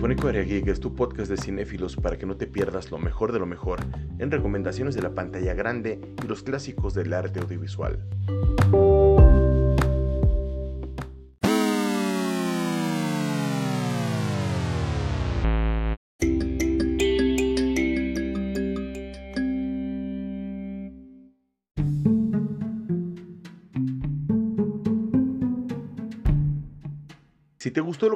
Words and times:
Cinefónico 0.00 0.28
Area 0.28 0.44
Geek 0.44 0.68
es 0.68 0.80
tu 0.80 0.94
podcast 0.94 1.28
de 1.30 1.36
cinéfilos 1.36 1.94
para 1.94 2.16
que 2.16 2.24
no 2.24 2.34
te 2.34 2.46
pierdas 2.46 2.90
lo 2.90 2.96
mejor 2.96 3.32
de 3.32 3.38
lo 3.38 3.44
mejor 3.44 3.80
en 4.18 4.30
recomendaciones 4.30 4.94
de 4.94 5.02
la 5.02 5.14
pantalla 5.14 5.52
grande 5.52 6.00
y 6.24 6.26
los 6.26 6.42
clásicos 6.42 6.94
del 6.94 7.12
arte 7.12 7.38
audiovisual. 7.38 8.02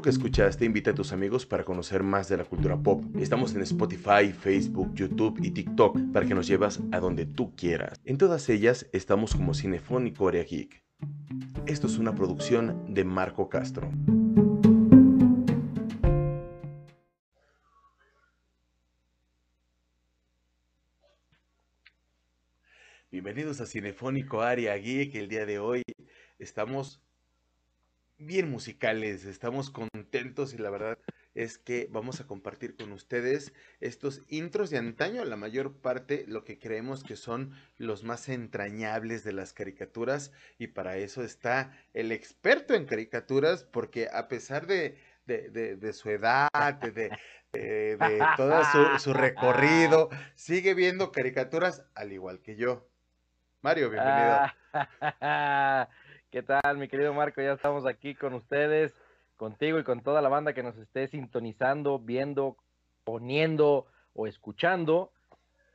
Que 0.04 0.10
escuchaste, 0.10 0.66
invita 0.66 0.90
a 0.90 0.94
tus 0.94 1.14
amigos 1.14 1.46
para 1.46 1.64
conocer 1.64 2.02
más 2.02 2.28
de 2.28 2.36
la 2.36 2.44
cultura 2.44 2.76
pop. 2.76 3.02
Estamos 3.18 3.54
en 3.54 3.62
Spotify, 3.62 4.34
Facebook, 4.38 4.92
YouTube 4.94 5.40
y 5.42 5.50
TikTok 5.50 5.98
para 6.12 6.26
que 6.26 6.34
nos 6.34 6.46
llevas 6.46 6.78
a 6.92 7.00
donde 7.00 7.24
tú 7.24 7.56
quieras. 7.56 7.98
En 8.04 8.18
todas 8.18 8.50
ellas 8.50 8.86
estamos 8.92 9.34
como 9.34 9.54
Cinefónico 9.54 10.28
Area 10.28 10.44
Geek. 10.44 10.84
Esto 11.64 11.86
es 11.86 11.96
una 11.96 12.14
producción 12.14 12.92
de 12.92 13.02
Marco 13.04 13.48
Castro. 13.48 13.90
Bienvenidos 23.10 23.62
a 23.62 23.66
Cinefónico 23.66 24.42
Area 24.42 24.76
Geek. 24.76 25.14
El 25.14 25.30
día 25.30 25.46
de 25.46 25.58
hoy 25.58 25.82
estamos 26.38 27.00
bien 28.18 28.50
musicales, 28.50 29.24
estamos 29.24 29.70
contentos 29.70 30.54
y 30.54 30.58
la 30.58 30.70
verdad 30.70 30.98
es 31.34 31.58
que 31.58 31.88
vamos 31.90 32.20
a 32.20 32.26
compartir 32.26 32.76
con 32.76 32.92
ustedes 32.92 33.52
estos 33.80 34.22
intros 34.28 34.70
de 34.70 34.78
antaño, 34.78 35.24
la 35.24 35.36
mayor 35.36 35.74
parte 35.74 36.24
lo 36.28 36.44
que 36.44 36.58
creemos 36.58 37.02
que 37.02 37.16
son 37.16 37.52
los 37.76 38.04
más 38.04 38.28
entrañables 38.28 39.24
de 39.24 39.32
las 39.32 39.52
caricaturas 39.52 40.32
y 40.58 40.68
para 40.68 40.96
eso 40.96 41.24
está 41.24 41.76
el 41.92 42.12
experto 42.12 42.74
en 42.74 42.86
caricaturas 42.86 43.64
porque 43.64 44.08
a 44.12 44.28
pesar 44.28 44.66
de, 44.66 44.96
su 45.92 46.10
edad, 46.10 46.48
de, 46.80 47.10
todo 48.36 48.62
su, 48.64 48.98
su 49.00 49.12
recorrido, 49.12 50.08
sigue 50.34 50.74
viendo 50.74 51.10
caricaturas 51.10 51.84
al 51.94 52.12
igual 52.12 52.40
que 52.40 52.54
yo. 52.56 52.88
Mario, 53.60 53.90
bienvenido. 53.90 54.40
¿Qué 56.34 56.42
tal, 56.42 56.78
mi 56.78 56.88
querido 56.88 57.14
Marco? 57.14 57.40
Ya 57.40 57.52
estamos 57.52 57.86
aquí 57.86 58.16
con 58.16 58.34
ustedes, 58.34 58.92
contigo 59.36 59.78
y 59.78 59.84
con 59.84 60.02
toda 60.02 60.20
la 60.20 60.28
banda 60.28 60.52
que 60.52 60.64
nos 60.64 60.76
esté 60.78 61.06
sintonizando, 61.06 62.00
viendo, 62.00 62.56
poniendo 63.04 63.86
o 64.14 64.26
escuchando 64.26 65.12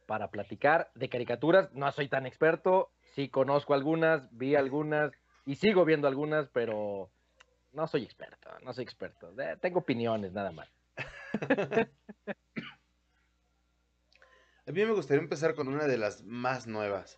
para 0.05 0.31
platicar 0.31 0.91
de 0.95 1.07
caricaturas. 1.07 1.71
No 1.71 1.89
soy 1.93 2.09
tan 2.09 2.25
experto, 2.25 2.91
sí 3.15 3.30
conozco 3.30 3.73
algunas, 3.73 4.27
vi 4.37 4.55
algunas 4.55 5.13
y 5.45 5.55
sigo 5.55 5.85
viendo 5.85 6.09
algunas, 6.09 6.49
pero 6.49 7.09
no 7.71 7.87
soy 7.87 8.03
experto, 8.03 8.49
no 8.61 8.73
soy 8.73 8.83
experto. 8.83 9.31
Tengo 9.61 9.80
opiniones 9.80 10.33
nada 10.33 10.52
más. 10.52 10.67
A 14.67 14.71
mí 14.73 14.83
me 14.83 14.91
gustaría 14.91 15.23
empezar 15.23 15.55
con 15.55 15.69
una 15.69 15.87
de 15.87 15.97
las 15.97 16.21
más 16.25 16.67
nuevas. 16.67 17.17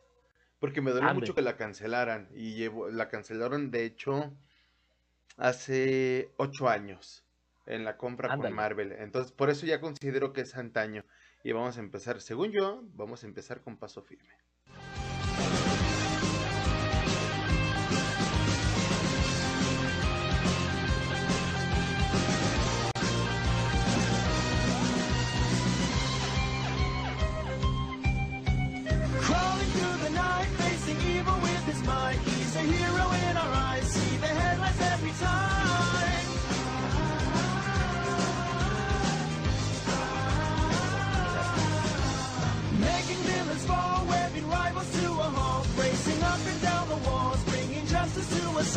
Porque 0.61 0.79
me 0.79 0.91
dolió 0.91 1.11
mucho 1.15 1.33
que 1.33 1.41
la 1.41 1.57
cancelaran. 1.57 2.29
Y 2.35 2.53
llevo, 2.53 2.87
la 2.89 3.09
cancelaron, 3.09 3.71
de 3.71 3.83
hecho, 3.83 4.31
hace 5.35 6.31
ocho 6.37 6.69
años. 6.69 7.25
En 7.65 7.83
la 7.83 7.97
compra 7.97 8.37
con 8.37 8.53
Marvel. 8.53 8.91
Entonces, 8.91 9.31
por 9.31 9.49
eso 9.49 9.65
ya 9.65 9.81
considero 9.81 10.33
que 10.33 10.41
es 10.41 10.55
antaño. 10.55 11.03
Y 11.43 11.51
vamos 11.51 11.77
a 11.77 11.79
empezar, 11.79 12.21
según 12.21 12.51
yo, 12.51 12.83
vamos 12.93 13.23
a 13.23 13.27
empezar 13.27 13.61
con 13.61 13.77
paso 13.77 14.03
firme. 14.03 14.35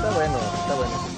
Está 0.04 0.16
bueno, 0.16 0.38
está 0.60 0.74
bueno. 0.74 1.13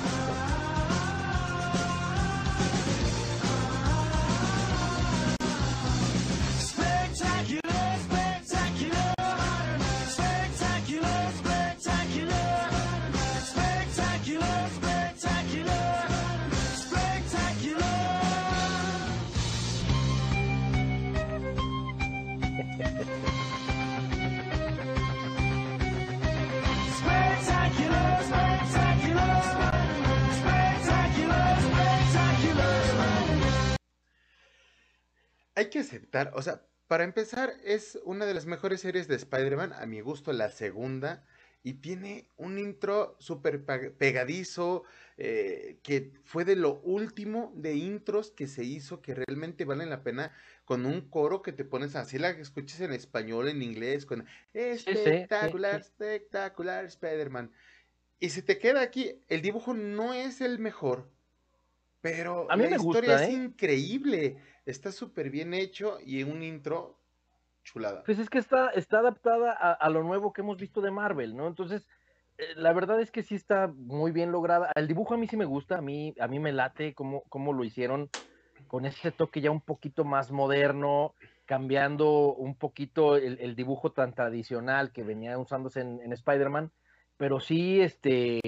Que 35.77 35.81
aceptar, 35.81 36.33
o 36.35 36.41
sea, 36.41 36.63
para 36.87 37.05
empezar, 37.05 37.53
es 37.63 37.99
una 38.05 38.25
de 38.25 38.33
las 38.33 38.47
mejores 38.47 38.81
series 38.81 39.09
de 39.09 39.17
Spider-Man, 39.17 39.75
a 39.75 39.85
mi 39.85 40.01
gusto 40.01 40.33
la 40.33 40.51
segunda, 40.51 41.27
y 41.63 41.75
tiene 41.75 42.31
un 42.37 42.59
intro 42.59 43.15
súper 43.19 43.63
pegadizo, 43.99 44.85
eh, 45.19 45.79
que 45.83 46.15
fue 46.25 46.47
de 46.47 46.57
lo 46.57 46.81
último 46.81 47.53
de 47.57 47.75
intros 47.75 48.31
que 48.31 48.47
se 48.47 48.65
hizo, 48.65 49.03
que 49.03 49.15
realmente 49.15 49.67
valen 49.67 49.91
la 49.91 50.03
pena, 50.03 50.33
con 50.65 50.87
un 50.87 51.11
coro 51.11 51.43
que 51.43 51.53
te 51.53 51.67
pones 51.67 51.95
así, 51.95 52.19
la 52.19 52.35
que 52.35 52.41
escuches 52.41 52.81
en 52.81 52.95
español, 52.95 53.49
en 53.49 53.63
inglés, 53.63 54.07
con 54.07 54.25
espectacular, 54.55 55.81
espectacular 55.83 56.87
Spider-Man. 56.87 57.53
Y 58.19 58.31
se 58.31 58.41
te 58.41 58.59
queda 58.59 58.81
aquí, 58.81 59.23
el 59.29 59.43
dibujo 59.43 59.75
no 59.75 60.15
es 60.15 60.41
el 60.41 60.59
mejor, 60.59 61.11
pero 62.15 62.47
a 62.51 62.57
mí 62.57 62.69
la 62.69 62.77
historia 62.77 63.17
es 63.17 63.29
¿eh? 63.29 63.33
increíble. 63.33 64.37
Está 64.65 64.93
súper 64.93 65.31
bien 65.31 65.55
hecho 65.55 65.99
y 66.05 66.23
un 66.23 66.43
intro 66.43 66.99
chulada. 67.65 68.03
Pues 68.05 68.19
es 68.19 68.31
que 68.31 68.39
está, 68.39 68.71
está 68.71 69.01
adaptada 69.01 69.53
a, 69.53 69.91
lo 69.91 70.03
nuevo 70.03 70.33
que 70.33 70.43
hemos 70.43 70.57
visto 70.57 70.81
de 70.81 70.91
Marvel, 70.91 71.37
¿no? 71.37 71.49
Entonces, 71.49 71.87
eh, 72.39 72.45
la 72.57 72.73
verdad 72.73 73.01
es 73.01 73.11
que 73.11 73.23
sí 73.23 73.35
está 73.35 73.67
muy 73.69 74.13
bien 74.13 74.31
lograda. 74.31 74.71
El 74.75 74.87
dibujo 74.87 75.15
a 75.15 75.17
mí 75.17 75.27
sí 75.27 75.37
me 75.37 75.45
gusta, 75.45 75.79
a 75.79 75.83
mí, 75.83 76.15
a 76.21 76.29
mí 76.29 76.39
me 76.39 76.53
late 76.53 76.95
cómo, 76.95 77.25
cómo 77.29 77.53
lo 77.53 77.65
hicieron 77.65 78.09
con 78.67 78.87
ese 78.87 79.11
toque 79.11 79.41
ya 79.41 79.51
un 79.51 79.61
poquito 79.61 80.05
más 80.05 80.31
moderno, 80.31 81.15
cambiando 81.45 82.35
un 82.35 82.57
poquito 82.57 83.17
el, 83.17 83.55
dibujo 83.55 83.93
tan 83.93 84.15
tradicional 84.15 84.93
que 84.93 85.05
venía 85.05 85.39
usándose 85.39 85.81
en, 85.81 86.13
Spider-Man. 86.13 86.73
Pero 87.17 87.41
sí, 87.41 87.81
este, 87.81 88.41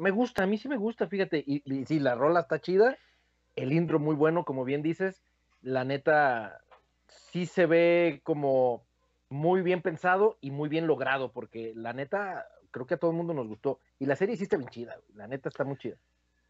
me 0.00 0.10
gusta, 0.10 0.42
a 0.42 0.46
mí 0.46 0.58
sí 0.58 0.68
me 0.68 0.76
gusta, 0.76 1.06
fíjate. 1.06 1.44
Y, 1.46 1.62
sí, 1.86 2.00
la 2.00 2.14
rola 2.14 2.40
está 2.40 2.60
chida, 2.60 2.96
el 3.56 3.72
intro 3.72 3.98
muy 3.98 4.14
bueno, 4.14 4.44
como 4.44 4.64
bien 4.64 4.82
dices 4.82 5.22
la 5.62 5.84
neta 5.84 6.62
sí 7.06 7.46
se 7.46 7.66
ve 7.66 8.20
como 8.22 8.84
muy 9.28 9.62
bien 9.62 9.82
pensado 9.82 10.38
y 10.40 10.50
muy 10.50 10.68
bien 10.68 10.86
logrado, 10.86 11.32
porque 11.32 11.72
la 11.76 11.92
neta 11.92 12.48
creo 12.70 12.86
que 12.86 12.94
a 12.94 12.96
todo 12.96 13.10
el 13.10 13.16
mundo 13.16 13.34
nos 13.34 13.46
gustó. 13.46 13.78
Y 13.98 14.06
la 14.06 14.16
serie 14.16 14.36
sí 14.36 14.44
está 14.44 14.56
bien 14.56 14.70
chida, 14.70 14.98
la 15.14 15.26
neta 15.26 15.48
está 15.48 15.64
muy 15.64 15.76
chida. 15.76 15.96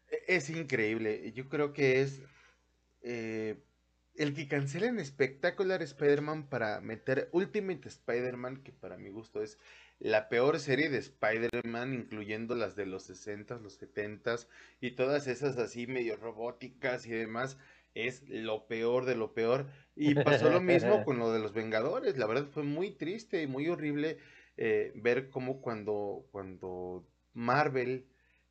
E-, 0.09 0.35
es 0.35 0.49
increíble, 0.49 1.31
yo 1.33 1.49
creo 1.49 1.73
que 1.73 2.01
es 2.01 2.21
eh, 3.03 3.57
el 4.15 4.33
que 4.33 4.47
cancelen 4.47 5.03
Spectacular 5.03 5.81
Spider-Man 5.81 6.47
para 6.47 6.81
meter 6.81 7.29
Ultimate 7.31 7.87
Spider-Man, 7.87 8.63
que 8.63 8.71
para 8.71 8.97
mi 8.97 9.09
gusto 9.09 9.41
es 9.41 9.57
la 9.99 10.29
peor 10.29 10.59
serie 10.59 10.89
de 10.89 10.97
Spider-Man, 10.97 11.93
incluyendo 11.93 12.55
las 12.55 12.75
de 12.75 12.85
los 12.85 13.03
60 13.03 13.59
los 13.59 13.73
70 13.75 14.35
y 14.79 14.91
todas 14.91 15.27
esas 15.27 15.57
así 15.57 15.87
medio 15.87 16.17
robóticas 16.17 17.05
y 17.05 17.11
demás 17.11 17.57
es 17.93 18.27
lo 18.27 18.67
peor 18.67 19.05
de 19.05 19.15
lo 19.15 19.33
peor. 19.33 19.67
Y 19.95 20.15
pasó 20.15 20.49
lo 20.49 20.61
mismo 20.61 21.03
con 21.05 21.19
lo 21.19 21.31
de 21.31 21.39
los 21.39 21.53
Vengadores. 21.53 22.17
La 22.17 22.25
verdad 22.25 22.47
fue 22.47 22.63
muy 22.63 22.91
triste 22.91 23.41
y 23.41 23.47
muy 23.47 23.67
horrible 23.67 24.17
eh, 24.57 24.91
ver 24.95 25.29
cómo 25.29 25.61
cuando, 25.61 26.25
cuando 26.31 27.05
Marvel 27.33 28.05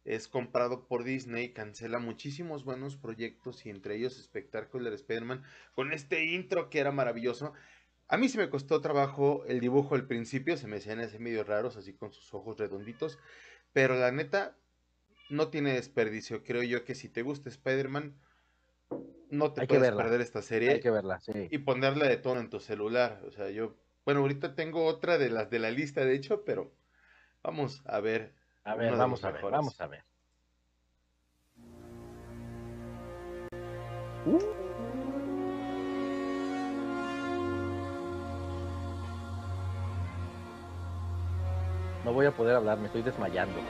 es 0.04 0.28
comprado 0.28 0.86
por 0.86 1.04
Disney, 1.04 1.52
cancela 1.52 1.98
muchísimos 1.98 2.64
buenos 2.64 2.96
proyectos 2.96 3.66
y 3.66 3.70
entre 3.70 3.96
ellos 3.96 4.16
Spectacular 4.22 4.92
Spider-Man 4.92 5.42
con 5.74 5.92
este 5.92 6.24
intro 6.24 6.70
que 6.70 6.80
era 6.80 6.90
maravilloso. 6.90 7.52
A 8.08 8.16
mí 8.16 8.28
sí 8.28 8.38
me 8.38 8.50
costó 8.50 8.80
trabajo 8.80 9.44
el 9.46 9.60
dibujo 9.60 9.94
al 9.94 10.06
principio, 10.06 10.56
se 10.56 10.66
me 10.66 10.76
hacían 10.76 11.00
así 11.00 11.18
medio 11.18 11.44
raros, 11.44 11.76
así 11.76 11.92
con 11.92 12.12
sus 12.12 12.32
ojos 12.34 12.58
redonditos, 12.58 13.18
pero 13.72 13.94
la 13.94 14.10
neta 14.10 14.56
no 15.28 15.48
tiene 15.48 15.74
desperdicio. 15.74 16.42
Creo 16.42 16.62
yo 16.62 16.84
que 16.84 16.94
si 16.94 17.08
te 17.08 17.22
gusta 17.22 17.48
Spider-Man, 17.48 18.16
no 19.30 19.52
te 19.52 19.66
puedes 19.66 19.92
perder 19.92 20.20
esta 20.20 20.42
serie. 20.42 20.70
Hay 20.70 20.80
que 20.80 20.90
verla, 20.90 21.20
sí. 21.20 21.48
Y 21.50 21.58
ponerla 21.58 22.08
de 22.08 22.16
tono 22.16 22.40
en 22.40 22.50
tu 22.50 22.58
celular. 22.58 23.22
O 23.26 23.30
sea, 23.30 23.48
yo, 23.50 23.76
bueno, 24.04 24.20
ahorita 24.20 24.56
tengo 24.56 24.86
otra 24.86 25.18
de 25.18 25.30
las 25.30 25.50
de 25.50 25.60
la 25.60 25.70
lista, 25.70 26.04
de 26.04 26.14
hecho, 26.14 26.44
pero 26.44 26.74
vamos 27.42 27.82
a 27.86 28.00
ver 28.00 28.39
a 28.64 28.74
ver, 28.74 28.96
vamos 28.96 29.24
a 29.24 29.30
ver, 29.30 29.42
vamos 29.50 29.80
a 29.80 29.86
ver. 29.86 30.04
Uh. 34.26 34.38
No 42.04 42.12
voy 42.12 42.26
a 42.26 42.32
poder 42.32 42.56
hablar, 42.56 42.78
me 42.78 42.86
estoy 42.86 43.02
desmayando. 43.02 43.60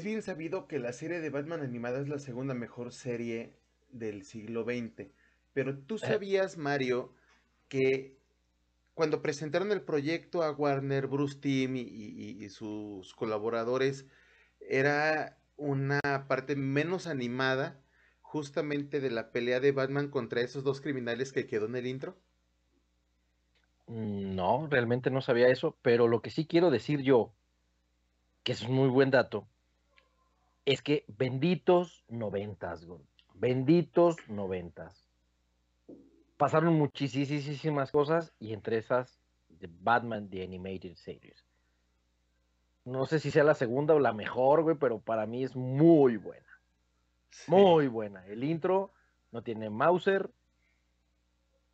Es 0.00 0.04
bien 0.04 0.22
sabido 0.22 0.66
que 0.66 0.78
la 0.78 0.94
serie 0.94 1.20
de 1.20 1.28
Batman 1.28 1.60
animada 1.60 2.00
es 2.00 2.08
la 2.08 2.18
segunda 2.18 2.54
mejor 2.54 2.90
serie 2.90 3.52
del 3.90 4.24
siglo 4.24 4.64
XX. 4.64 5.10
Pero 5.52 5.76
tú 5.76 5.96
eh. 5.96 5.98
sabías, 5.98 6.56
Mario, 6.56 7.12
que 7.68 8.16
cuando 8.94 9.20
presentaron 9.20 9.72
el 9.72 9.82
proyecto 9.82 10.42
a 10.42 10.52
Warner, 10.52 11.06
Bruce 11.06 11.38
Team 11.38 11.76
y, 11.76 12.48
sus 12.48 13.14
colaboradores, 13.14 14.06
era 14.58 15.36
una 15.58 16.00
parte 16.28 16.56
menos 16.56 17.06
animada 17.06 17.78
justamente 18.22 19.00
de 19.00 19.10
la 19.10 19.32
pelea 19.32 19.60
de 19.60 19.72
Batman 19.72 20.08
contra 20.08 20.40
esos 20.40 20.64
dos 20.64 20.80
criminales 20.80 21.30
que 21.30 21.46
quedó 21.46 21.66
en 21.66 21.76
el 21.76 21.86
intro? 21.86 22.16
Mm, 23.86 24.34
no, 24.34 24.66
realmente 24.66 25.10
no 25.10 25.20
sabía 25.20 25.48
eso, 25.48 25.76
pero 25.82 26.08
lo 26.08 26.22
que 26.22 26.30
sí 26.30 26.46
quiero 26.46 26.70
decir 26.70 27.02
yo, 27.02 27.34
que 28.44 28.52
es 28.52 28.62
un 28.62 28.72
muy 28.72 28.88
buen 28.88 29.10
dato, 29.10 29.46
es 30.72 30.82
que 30.82 31.04
benditos 31.08 32.04
noventas, 32.08 32.86
benditos 33.34 34.16
noventas. 34.28 35.04
Pasaron 36.36 36.74
muchísimas 36.74 37.90
cosas 37.90 38.32
y 38.38 38.52
entre 38.52 38.78
esas 38.78 39.18
The 39.58 39.68
Batman 39.80 40.30
The 40.30 40.44
Animated 40.44 40.94
Series. 40.94 41.44
No 42.84 43.04
sé 43.04 43.18
si 43.18 43.32
sea 43.32 43.42
la 43.42 43.54
segunda 43.54 43.94
o 43.94 43.98
la 43.98 44.12
mejor, 44.12 44.62
güey, 44.62 44.76
pero 44.76 45.00
para 45.00 45.26
mí 45.26 45.42
es 45.42 45.56
muy 45.56 46.16
buena. 46.16 46.46
Muy 47.48 47.88
buena. 47.88 48.24
El 48.26 48.44
intro 48.44 48.92
no 49.32 49.42
tiene 49.42 49.70
Mauser 49.70 50.30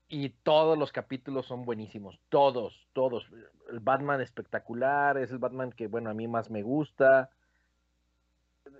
y 0.09 0.31
todos 0.31 0.79
los 0.79 0.91
capítulos 0.91 1.45
son 1.45 1.67
buenísimos. 1.67 2.19
Todos, 2.31 2.89
todos. 2.95 3.31
El 3.71 3.81
Batman 3.81 4.23
espectacular, 4.23 5.19
es 5.19 5.31
el 5.31 5.39
Batman 5.39 5.71
que, 5.71 5.87
bueno, 5.87 6.09
a 6.09 6.15
mí 6.15 6.27
más 6.29 6.51
me 6.51 6.63
gusta 6.63 7.31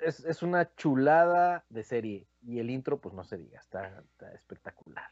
es, 0.03 0.43
una 0.43 0.75
chulada 0.75 1.65
de 1.69 1.83
serie. 1.83 2.29
Y 2.43 2.59
el 2.59 2.71
intro, 2.71 3.01
pues 3.01 3.15
no 3.15 3.25
se 3.25 3.39
diga, 3.39 3.61
está, 3.61 4.05
espectacular. 4.35 5.11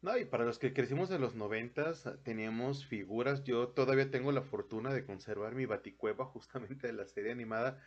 No, 0.00 0.16
y 0.18 0.24
para 0.24 0.44
los 0.44 0.58
que 0.58 0.72
crecimos 0.72 1.10
en 1.12 1.20
los 1.20 1.34
noventas, 1.34 2.08
teníamos 2.24 2.84
figuras. 2.86 3.44
Yo 3.44 3.68
todavía 3.68 4.10
tengo 4.10 4.32
la 4.32 4.42
fortuna 4.42 4.92
de 4.92 5.04
conservar 5.04 5.54
mi 5.54 5.66
baticueva 5.66 6.24
justamente 6.26 6.88
de 6.88 6.92
la 6.92 7.06
serie 7.06 7.32
animada, 7.32 7.80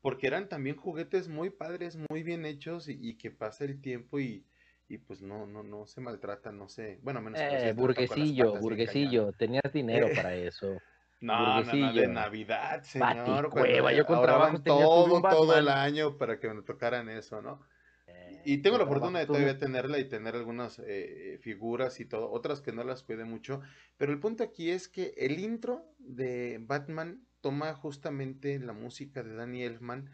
porque 0.00 0.26
eran 0.26 0.48
también 0.48 0.76
juguetes 0.76 1.28
muy 1.28 1.50
padres, 1.50 1.98
muy 2.10 2.22
bien 2.22 2.44
hechos 2.44 2.88
y, 2.88 3.16
que 3.16 3.30
pasa 3.30 3.64
el 3.64 3.80
tiempo 3.80 4.18
y, 4.18 4.46
y, 4.88 4.98
pues 4.98 5.22
no, 5.22 5.46
no, 5.46 5.62
no 5.62 5.86
se 5.86 6.00
maltratan, 6.00 6.58
no 6.58 6.68
sé. 6.68 6.98
Bueno, 7.02 7.20
menos. 7.20 7.40
Eh, 7.40 7.72
burguesillo, 7.74 8.58
burguesillo, 8.58 9.32
tenías 9.32 9.72
dinero 9.72 10.08
para 10.14 10.34
eso. 10.34 10.80
No, 11.20 11.62
no, 11.62 11.92
de 11.92 12.08
Navidad, 12.08 12.82
señor. 12.82 13.50
Cueva, 13.50 13.92
yo 13.92 14.06
con 14.06 14.22
trabajo 14.22 14.62
todo, 14.62 15.20
todo 15.20 15.58
el 15.58 15.68
año 15.68 16.16
para 16.16 16.40
que 16.40 16.48
me 16.48 16.62
tocaran 16.62 17.10
eso, 17.10 17.42
¿no? 17.42 17.60
Eh, 18.06 18.40
y 18.44 18.58
tengo 18.58 18.78
la 18.78 18.86
fortuna 18.86 19.18
de 19.18 19.26
todavía 19.26 19.58
tenerla 19.58 19.98
y 19.98 20.08
tener 20.08 20.34
algunas 20.34 20.80
eh, 20.84 21.38
figuras 21.42 22.00
y 22.00 22.06
todo, 22.06 22.30
otras 22.30 22.62
que 22.62 22.72
no 22.72 22.84
las 22.84 23.02
cuide 23.02 23.24
mucho. 23.24 23.60
Pero 23.98 24.12
el 24.12 24.18
punto 24.18 24.42
aquí 24.42 24.70
es 24.70 24.88
que 24.88 25.12
el 25.18 25.38
intro 25.38 25.84
de 25.98 26.58
Batman 26.62 27.26
toma 27.42 27.74
justamente 27.74 28.58
la 28.58 28.72
música 28.72 29.22
de 29.22 29.34
Danny 29.34 29.62
Elfman, 29.62 30.10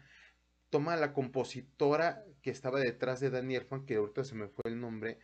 toma 0.69 0.97
la 0.97 1.13
compositora 1.13 2.25
que 2.41 2.49
estaba 2.49 2.79
detrás 2.81 3.21
de 3.21 3.29
Danny 3.29 3.55
Elfman, 3.55 3.85
que 3.85 3.95
ahorita 3.95 4.25
se 4.25 4.35
me 4.35 4.49
fue 4.49 4.63
el 4.65 4.81
nombre, 4.81 5.19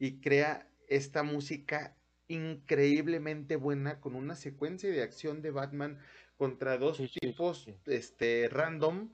y 0.00 0.20
crea 0.20 0.68
esta 0.88 1.22
música 1.22 1.97
increíblemente 2.28 3.56
buena 3.56 4.00
con 4.00 4.14
una 4.14 4.36
secuencia 4.36 4.90
de 4.90 5.02
acción 5.02 5.42
de 5.42 5.50
Batman 5.50 5.98
contra 6.36 6.78
dos 6.78 7.02
tipos 7.20 7.68
este 7.86 8.48
random 8.48 9.10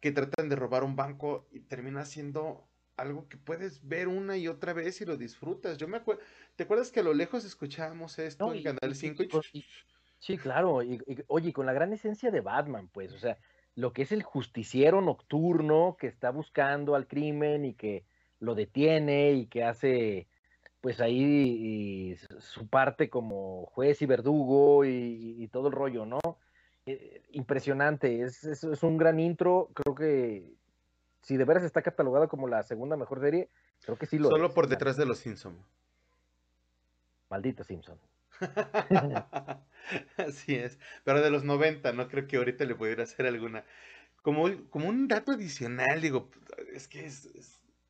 que 0.00 0.12
tratan 0.12 0.48
de 0.48 0.56
robar 0.56 0.84
un 0.84 0.96
banco 0.96 1.48
y 1.50 1.60
termina 1.60 2.04
siendo 2.04 2.68
algo 2.96 3.28
que 3.28 3.36
puedes 3.36 3.86
ver 3.86 4.08
una 4.08 4.36
y 4.36 4.48
otra 4.48 4.72
vez 4.72 5.00
y 5.00 5.04
lo 5.04 5.16
disfrutas. 5.16 5.78
Yo 5.78 5.88
me 5.88 5.98
acuerdo, 5.98 6.22
¿te 6.56 6.64
acuerdas 6.64 6.90
que 6.90 7.00
a 7.00 7.04
lo 7.04 7.14
lejos 7.14 7.44
escuchábamos 7.44 8.18
esto 8.18 8.52
en 8.52 8.62
Canal 8.62 8.94
5? 8.94 9.40
sí, 10.18 10.36
claro, 10.36 10.82
y, 10.82 11.00
oye, 11.28 11.52
con 11.52 11.66
la 11.66 11.72
gran 11.72 11.92
esencia 11.92 12.30
de 12.30 12.40
Batman, 12.40 12.88
pues, 12.88 13.12
o 13.12 13.18
sea, 13.18 13.38
lo 13.76 13.92
que 13.92 14.02
es 14.02 14.10
el 14.10 14.24
justiciero 14.24 15.00
nocturno 15.00 15.96
que 15.98 16.08
está 16.08 16.30
buscando 16.30 16.96
al 16.96 17.06
crimen 17.06 17.64
y 17.64 17.74
que 17.74 18.04
lo 18.40 18.56
detiene 18.56 19.32
y 19.32 19.46
que 19.46 19.62
hace 19.62 20.28
pues 20.80 21.00
ahí 21.00 22.16
su 22.38 22.68
parte 22.68 23.10
como 23.10 23.66
juez 23.66 24.00
y 24.02 24.06
verdugo 24.06 24.84
y, 24.84 25.48
todo 25.52 25.68
el 25.68 25.74
rollo, 25.74 26.06
¿no? 26.06 26.20
Eh, 26.86 27.22
impresionante, 27.30 28.22
es, 28.22 28.44
es, 28.44 28.82
un 28.82 28.96
gran 28.96 29.20
intro, 29.20 29.70
creo 29.74 29.94
que 29.94 30.54
si 31.20 31.36
de 31.36 31.44
veras 31.44 31.64
está 31.64 31.82
catalogado 31.82 32.28
como 32.28 32.48
la 32.48 32.62
segunda 32.62 32.96
mejor 32.96 33.20
serie, 33.20 33.50
creo 33.84 33.98
que 33.98 34.06
sí 34.06 34.18
lo 34.18 34.30
Solo 34.30 34.54
por 34.54 34.68
detrás 34.68 34.96
de 34.96 35.04
los 35.04 35.18
Simpson. 35.18 35.58
Maldito 37.28 37.64
Simpson. 37.64 37.98
Así 40.16 40.54
es, 40.54 40.78
pero 41.04 41.20
de 41.20 41.30
los 41.30 41.44
90, 41.44 41.92
no 41.92 42.08
creo 42.08 42.26
que 42.26 42.36
ahorita 42.36 42.64
le 42.64 42.74
pudiera 42.74 43.02
hacer 43.02 43.26
alguna. 43.26 43.64
Como, 44.22 44.48
como 44.70 44.88
un 44.88 45.08
dato 45.08 45.32
adicional, 45.32 46.00
digo, 46.00 46.30
es 46.72 46.88
que 46.88 47.04
es, 47.06 47.26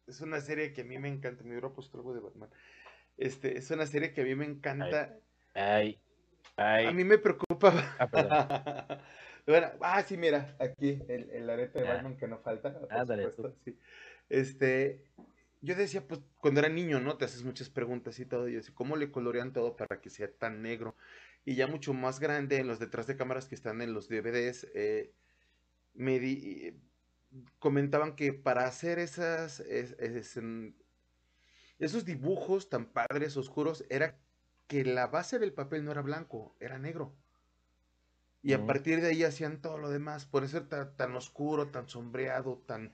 es, 0.06 0.20
una 0.20 0.40
serie 0.40 0.72
que 0.72 0.82
a 0.82 0.84
mí 0.84 0.98
me 0.98 1.08
encanta, 1.08 1.44
me 1.44 1.50
hubiera 1.50 1.70
puesto 1.70 1.98
algo 1.98 2.14
de 2.14 2.20
Batman. 2.20 2.50
Este, 3.18 3.58
es 3.58 3.70
una 3.70 3.84
serie 3.84 4.12
que 4.12 4.22
a 4.22 4.24
mí 4.24 4.34
me 4.34 4.46
encanta. 4.46 5.18
Ay, 5.54 6.00
ay. 6.56 6.86
A 6.86 6.92
mí 6.92 7.04
me 7.04 7.18
preocupa. 7.18 7.96
Ah, 7.98 8.08
bueno, 9.46 9.70
ah, 9.80 10.02
sí, 10.02 10.16
mira, 10.16 10.56
aquí 10.60 11.02
el, 11.08 11.28
el 11.30 11.50
arete 11.50 11.80
de 11.80 11.88
ah. 11.88 11.94
Batman 11.94 12.16
que 12.16 12.28
no 12.28 12.38
falta. 12.38 12.80
Ah, 12.88 13.04
dale, 13.04 13.30
sí. 13.64 13.76
Este, 14.28 15.02
yo 15.60 15.74
decía, 15.74 16.06
pues, 16.06 16.20
cuando 16.38 16.60
era 16.60 16.68
niño, 16.68 17.00
¿no? 17.00 17.16
Te 17.16 17.24
haces 17.24 17.42
muchas 17.42 17.70
preguntas 17.70 18.20
y 18.20 18.24
todo, 18.24 18.48
y 18.48 18.52
yo 18.52 18.58
decía, 18.58 18.74
¿cómo 18.74 18.96
le 18.96 19.10
colorean 19.10 19.52
todo 19.52 19.76
para 19.76 20.00
que 20.00 20.10
sea 20.10 20.30
tan 20.30 20.62
negro? 20.62 20.94
Y 21.44 21.56
ya 21.56 21.66
mucho 21.66 21.94
más 21.94 22.20
grande, 22.20 22.58
en 22.58 22.68
los 22.68 22.78
detrás 22.78 23.08
de 23.08 23.16
cámaras 23.16 23.48
que 23.48 23.56
están 23.56 23.82
en 23.82 23.94
los 23.94 24.08
DVDs, 24.08 24.68
eh, 24.74 25.12
me 25.94 26.20
di, 26.20 26.78
comentaban 27.58 28.14
que 28.14 28.32
para 28.32 28.66
hacer 28.66 29.00
esas, 29.00 29.60
esos 31.78 32.04
dibujos 32.04 32.68
tan 32.68 32.86
padres, 32.86 33.36
oscuros, 33.36 33.84
era 33.88 34.16
que 34.66 34.84
la 34.84 35.06
base 35.06 35.38
del 35.38 35.52
papel 35.52 35.84
no 35.84 35.92
era 35.92 36.02
blanco, 36.02 36.54
era 36.60 36.78
negro. 36.78 37.14
Y 38.42 38.52
a 38.52 38.64
partir 38.64 39.00
de 39.00 39.08
ahí 39.08 39.24
hacían 39.24 39.60
todo 39.60 39.78
lo 39.78 39.90
demás. 39.90 40.24
Por 40.24 40.46
ser 40.48 40.68
tan, 40.68 41.16
oscuro, 41.16 41.68
tan 41.68 41.88
sombreado, 41.88 42.62
tan 42.66 42.92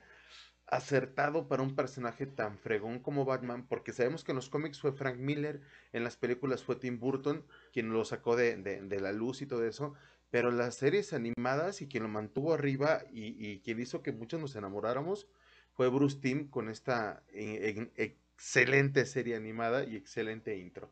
acertado 0.67 1.47
para 1.47 1.61
un 1.61 1.75
personaje 1.75 2.25
tan 2.25 2.57
fregón 2.57 2.99
como 2.99 3.25
Batman, 3.25 3.67
porque 3.67 3.93
sabemos 3.93 4.23
que 4.23 4.31
en 4.31 4.37
los 4.37 4.49
cómics 4.49 4.79
fue 4.81 4.93
Frank 4.93 5.17
Miller, 5.17 5.61
en 5.93 6.03
las 6.03 6.17
películas 6.17 6.63
fue 6.63 6.75
Tim 6.75 6.99
Burton, 6.99 7.45
quien 7.71 7.93
lo 7.93 8.03
sacó 8.03 8.35
de, 8.35 8.57
de, 8.57 8.99
la 8.99 9.11
luz 9.11 9.43
y 9.43 9.45
todo 9.45 9.63
eso, 9.63 9.93
pero 10.31 10.49
las 10.49 10.73
series 10.75 11.13
animadas 11.13 11.83
y 11.83 11.87
quien 11.87 12.01
lo 12.01 12.09
mantuvo 12.09 12.55
arriba 12.55 13.03
y, 13.11 13.35
y 13.47 13.59
quien 13.59 13.79
hizo 13.79 14.01
que 14.01 14.11
muchos 14.11 14.41
nos 14.41 14.55
enamoráramos 14.55 15.27
fue 15.75 15.89
Bruce 15.89 16.17
Timm 16.19 16.49
con 16.49 16.69
esta 16.69 17.21
eh, 17.27 18.17
excelente 18.35 19.05
serie 19.05 19.35
animada 19.35 19.85
y 19.85 19.95
excelente 19.95 20.57
intro. 20.57 20.91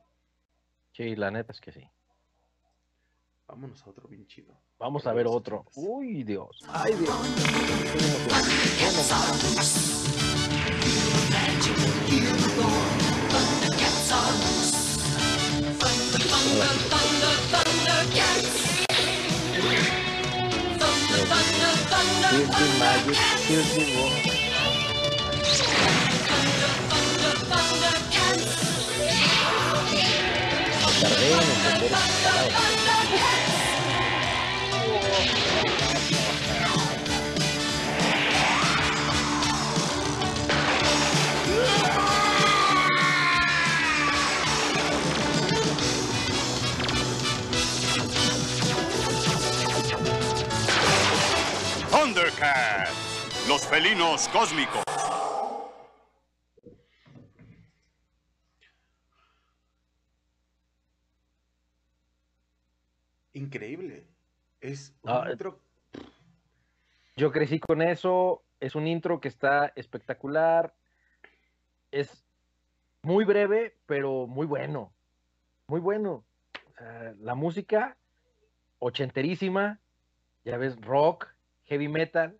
Sí, 0.93 1.15
la 1.15 1.29
neta 1.29 1.51
es 1.51 1.59
que 1.59 1.71
sí. 1.71 1.83
Vámonos 3.47 3.85
a 3.85 3.89
otro 3.89 4.07
bien 4.07 4.25
chido. 4.27 4.57
Vamos 4.79 5.05
a 5.05 5.13
ver 5.13 5.27
otro. 5.27 5.65
Uy, 5.75 6.23
Dios. 6.23 6.57
Ay, 6.69 6.93
Dios. 6.95 7.19
The 22.33 22.67
magic, 22.79 24.32
los 53.53 53.67
felinos 53.67 54.27
cósmicos. 54.29 54.83
Increíble. 63.33 64.07
Es 64.59 64.95
un 65.03 65.11
ah, 65.11 65.27
intro. 65.29 65.59
Yo 67.15 67.31
crecí 67.31 67.59
con 67.59 67.83
eso. 67.83 68.41
Es 68.59 68.73
un 68.73 68.87
intro 68.87 69.21
que 69.21 69.27
está 69.27 69.71
espectacular. 69.75 70.73
Es 71.91 72.25
muy 73.03 73.23
breve, 73.23 73.77
pero 73.85 74.25
muy 74.25 74.47
bueno. 74.47 74.91
Muy 75.67 75.79
bueno. 75.79 76.25
la 77.19 77.35
música, 77.35 77.97
ochenterísima. 78.79 79.79
Ya 80.43 80.57
ves, 80.57 80.75
rock, 80.81 81.27
heavy 81.65 81.87
metal. 81.87 82.39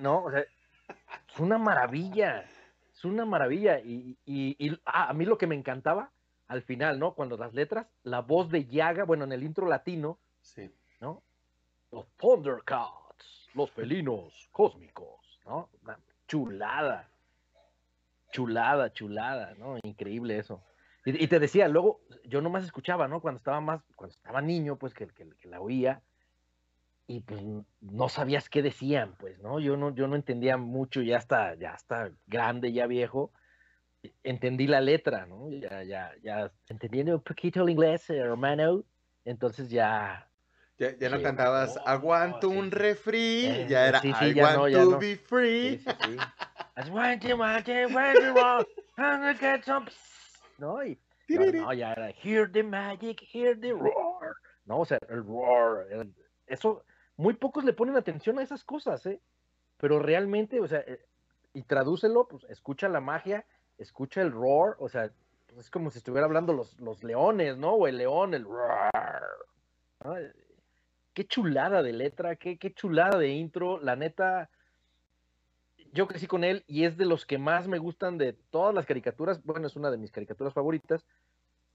No, 0.00 0.24
o 0.24 0.30
sea, 0.30 0.40
es 0.40 1.38
una 1.38 1.58
maravilla. 1.58 2.44
Es 2.92 3.04
una 3.04 3.24
maravilla. 3.24 3.80
Y, 3.80 4.16
ah, 4.86 5.08
a 5.08 5.12
mí 5.12 5.24
lo 5.24 5.36
que 5.36 5.46
me 5.46 5.54
encantaba 5.54 6.10
al 6.48 6.62
final, 6.62 6.98
¿no? 6.98 7.14
Cuando 7.14 7.36
las 7.36 7.54
letras, 7.54 7.86
la 8.02 8.20
voz 8.20 8.50
de 8.50 8.66
Yaga, 8.66 9.04
bueno, 9.04 9.24
en 9.24 9.32
el 9.32 9.42
intro 9.42 9.66
latino, 9.66 10.18
sí. 10.40 10.70
¿no? 11.00 11.22
Los 11.90 12.06
Thundercats, 12.16 13.50
los 13.54 13.70
felinos 13.70 14.48
cósmicos, 14.52 15.40
¿no? 15.44 15.68
Chulada. 16.26 17.08
Chulada, 18.32 18.92
chulada, 18.92 19.54
¿no? 19.58 19.78
Increíble 19.82 20.38
eso. 20.38 20.62
Y, 21.04 21.28
te 21.28 21.38
decía, 21.38 21.68
luego, 21.68 22.00
yo 22.24 22.40
nomás 22.40 22.64
escuchaba, 22.64 23.08
¿no? 23.08 23.20
Cuando 23.20 23.38
estaba 23.38 23.60
más, 23.60 23.82
cuando 23.94 24.14
estaba 24.14 24.40
niño, 24.40 24.76
pues 24.76 24.94
que, 24.94 25.06
que, 25.06 25.28
que 25.28 25.48
la 25.48 25.60
oía, 25.60 26.02
y 27.06 27.20
pues 27.20 27.42
no 27.80 28.08
sabías 28.08 28.48
qué 28.48 28.62
decían, 28.62 29.14
pues, 29.18 29.38
¿no? 29.40 29.60
Yo 29.60 29.76
no, 29.76 29.94
yo 29.94 30.06
no 30.06 30.16
entendía 30.16 30.56
mucho, 30.56 31.02
ya 31.02 31.18
está, 31.18 31.54
ya 31.54 31.74
está 31.74 32.10
grande, 32.26 32.72
ya 32.72 32.86
viejo, 32.86 33.30
entendí 34.22 34.66
la 34.66 34.80
letra, 34.80 35.26
¿no? 35.26 35.50
Ya, 35.50 35.82
ya, 35.82 36.12
ya 36.22 36.50
entendiendo 36.68 37.14
un 37.14 37.22
poquito 37.22 37.62
el 37.62 37.70
inglés, 37.70 38.08
hermano, 38.08 38.84
entonces 39.24 39.68
ya... 39.70 40.28
Ya, 40.76 40.96
ya 40.98 41.08
no 41.08 41.22
cantabas, 41.22 41.78
aguanto 41.84 42.48
un 42.48 42.72
refri, 42.72 43.46
eh, 43.46 43.66
ya 43.68 43.86
era, 43.86 44.00
sí, 44.00 44.12
sí, 44.18 44.24
I 44.30 44.40
want 44.40 44.72
to 44.72 44.98
be 44.98 45.14
free. 45.14 45.78
Sí, 45.78 45.84
sí, 45.84 46.16
I 46.76 46.90
want 46.90 47.22
to, 47.22 47.36
want 47.36 47.64
to, 47.64 47.72
want 47.94 48.18
to, 48.18 48.34
want 48.98 49.22
to 49.22 49.34
get 49.38 49.64
some... 49.64 49.86
¿No? 50.58 50.84
Y, 50.84 50.98
no, 51.28 51.72
ya 51.72 51.92
era, 51.92 52.10
hear 52.10 52.50
the 52.50 52.62
magic, 52.62 53.20
hear 53.20 53.58
the 53.58 53.72
roar. 53.72 54.34
No, 54.66 54.80
o 54.80 54.84
sea, 54.84 54.98
el 55.08 55.24
roar, 55.24 55.86
eso, 56.46 56.84
muy 57.16 57.34
pocos 57.34 57.64
le 57.64 57.72
ponen 57.72 57.96
atención 57.96 58.38
a 58.38 58.42
esas 58.42 58.64
cosas, 58.64 59.04
¿eh? 59.06 59.20
Pero 59.78 59.98
realmente, 59.98 60.60
o 60.60 60.66
sea, 60.66 60.80
eh, 60.80 61.04
y 61.52 61.62
tradúcelo, 61.62 62.26
pues 62.28 62.44
escucha 62.48 62.88
la 62.88 63.00
magia 63.00 63.44
escucha 63.78 64.22
el 64.22 64.32
roar, 64.32 64.76
o 64.78 64.88
sea, 64.88 65.10
pues 65.46 65.66
es 65.66 65.70
como 65.70 65.90
si 65.90 65.98
estuviera 65.98 66.26
hablando 66.26 66.52
los, 66.52 66.78
los 66.80 67.02
leones, 67.02 67.56
¿no? 67.56 67.72
O 67.74 67.86
el 67.86 67.98
león, 67.98 68.34
el 68.34 68.44
roar. 68.44 69.22
Qué 71.12 71.26
chulada 71.26 71.82
de 71.82 71.92
letra, 71.92 72.36
qué, 72.36 72.58
qué 72.58 72.72
chulada 72.72 73.18
de 73.18 73.28
intro. 73.28 73.78
La 73.80 73.96
neta, 73.96 74.50
yo 75.92 76.06
crecí 76.08 76.26
con 76.26 76.44
él 76.44 76.64
y 76.66 76.84
es 76.84 76.96
de 76.96 77.04
los 77.04 77.24
que 77.24 77.38
más 77.38 77.68
me 77.68 77.78
gustan 77.78 78.18
de 78.18 78.32
todas 78.32 78.74
las 78.74 78.86
caricaturas. 78.86 79.42
Bueno, 79.44 79.66
es 79.66 79.76
una 79.76 79.90
de 79.90 79.98
mis 79.98 80.10
caricaturas 80.10 80.52
favoritas, 80.52 81.06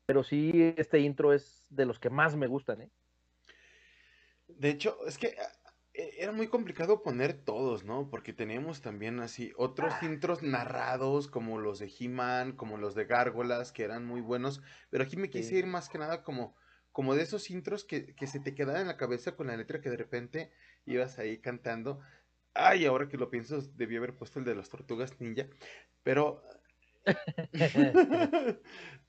pero 0.05 0.23
sí, 0.23 0.73
este 0.77 0.99
intro 0.99 1.33
es 1.33 1.65
de 1.69 1.85
los 1.85 1.99
que 1.99 2.09
más 2.09 2.35
me 2.35 2.47
gustan, 2.47 2.81
¿eh? 2.81 2.89
De 4.59 4.69
hecho, 4.69 4.97
es 5.07 5.17
que 5.17 5.37
e, 5.93 6.15
era 6.19 6.33
muy 6.33 6.47
complicado 6.47 7.01
poner 7.01 7.33
todos, 7.33 7.85
¿no? 7.85 8.09
Porque 8.09 8.33
teníamos 8.33 8.81
también 8.81 9.21
así 9.21 9.53
otros 9.55 9.93
ah. 10.01 10.05
intros 10.05 10.43
narrados 10.43 11.29
como 11.29 11.59
los 11.59 11.79
de 11.79 11.91
He-Man, 11.97 12.57
como 12.57 12.77
los 12.77 12.93
de 12.93 13.05
Gárgolas, 13.05 13.71
que 13.71 13.83
eran 13.83 14.05
muy 14.05 14.19
buenos, 14.19 14.61
pero 14.89 15.05
aquí 15.05 15.15
me 15.15 15.29
quise 15.29 15.55
ir 15.55 15.65
más 15.65 15.87
que 15.87 15.97
nada 15.97 16.23
como, 16.23 16.57
como 16.91 17.15
de 17.15 17.23
esos 17.23 17.49
intros 17.49 17.85
que, 17.85 18.13
que 18.15 18.27
se 18.27 18.41
te 18.41 18.53
quedaban 18.53 18.81
en 18.81 18.87
la 18.87 18.97
cabeza 18.97 19.37
con 19.37 19.47
la 19.47 19.55
letra 19.55 19.79
que 19.79 19.89
de 19.89 19.97
repente 19.97 20.51
ibas 20.85 21.19
ahí 21.19 21.39
cantando. 21.39 22.01
Ay, 22.53 22.85
ahora 22.85 23.07
que 23.07 23.17
lo 23.17 23.29
pienso, 23.29 23.61
debí 23.61 23.95
haber 23.95 24.13
puesto 24.13 24.39
el 24.39 24.45
de 24.45 24.55
las 24.55 24.69
tortugas 24.69 25.19
ninja, 25.21 25.47
pero... 26.03 26.43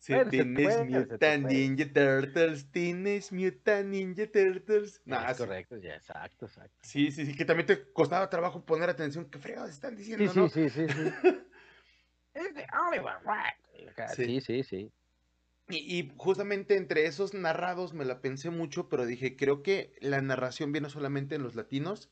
Sí, 0.00 0.14
Teenage 0.30 0.84
Mutant 0.84 1.46
Ninja 1.46 1.92
Turtles, 1.92 2.72
Teenage 2.72 3.34
Mutant 3.34 3.86
Ninja 3.90 4.26
Turtles. 4.26 5.02
No, 5.04 5.18
correcto, 5.36 5.76
ya, 5.76 5.94
exacto, 5.94 6.46
exacto. 6.46 6.74
Sí, 6.80 7.12
sí, 7.12 7.26
sí, 7.26 7.36
que 7.36 7.44
también 7.44 7.66
te 7.66 7.92
costaba 7.92 8.30
trabajo 8.30 8.64
poner 8.64 8.88
atención. 8.88 9.26
¿Qué 9.30 9.38
fregados 9.38 9.68
están 9.68 9.96
diciendo, 9.96 10.32
sí, 10.32 10.38
no? 10.38 10.48
Sí, 10.48 10.70
sí, 10.70 10.86
sí, 10.88 10.94
sí. 14.14 14.16
sí, 14.16 14.40
sí, 14.40 14.62
sí. 14.62 14.92
Y, 15.68 15.98
y, 15.98 16.12
justamente 16.16 16.76
entre 16.76 17.04
esos 17.04 17.34
narrados 17.34 17.92
me 17.92 18.06
la 18.06 18.22
pensé 18.22 18.48
mucho, 18.48 18.88
pero 18.88 19.04
dije, 19.04 19.36
creo 19.36 19.62
que 19.62 19.94
la 20.00 20.22
narración 20.22 20.72
viene 20.72 20.88
solamente 20.88 21.34
en 21.34 21.42
los 21.42 21.54
latinos 21.56 22.10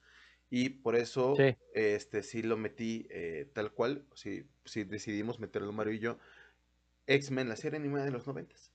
y 0.50 0.68
por 0.68 0.94
eso 0.94 1.36
sí, 1.36 1.56
este, 1.72 2.22
sí 2.22 2.42
lo 2.42 2.58
metí 2.58 3.06
eh, 3.10 3.50
tal 3.54 3.72
cual. 3.72 4.04
Sí, 4.14 4.46
sí 4.66 4.84
decidimos 4.84 5.40
meterlo 5.40 5.72
Mario 5.72 5.94
y 5.94 6.00
yo 6.00 6.18
X-Men, 7.08 7.48
la 7.48 7.56
serie 7.56 7.78
animada 7.78 8.04
de 8.04 8.12
los 8.12 8.26
noventas. 8.28 8.72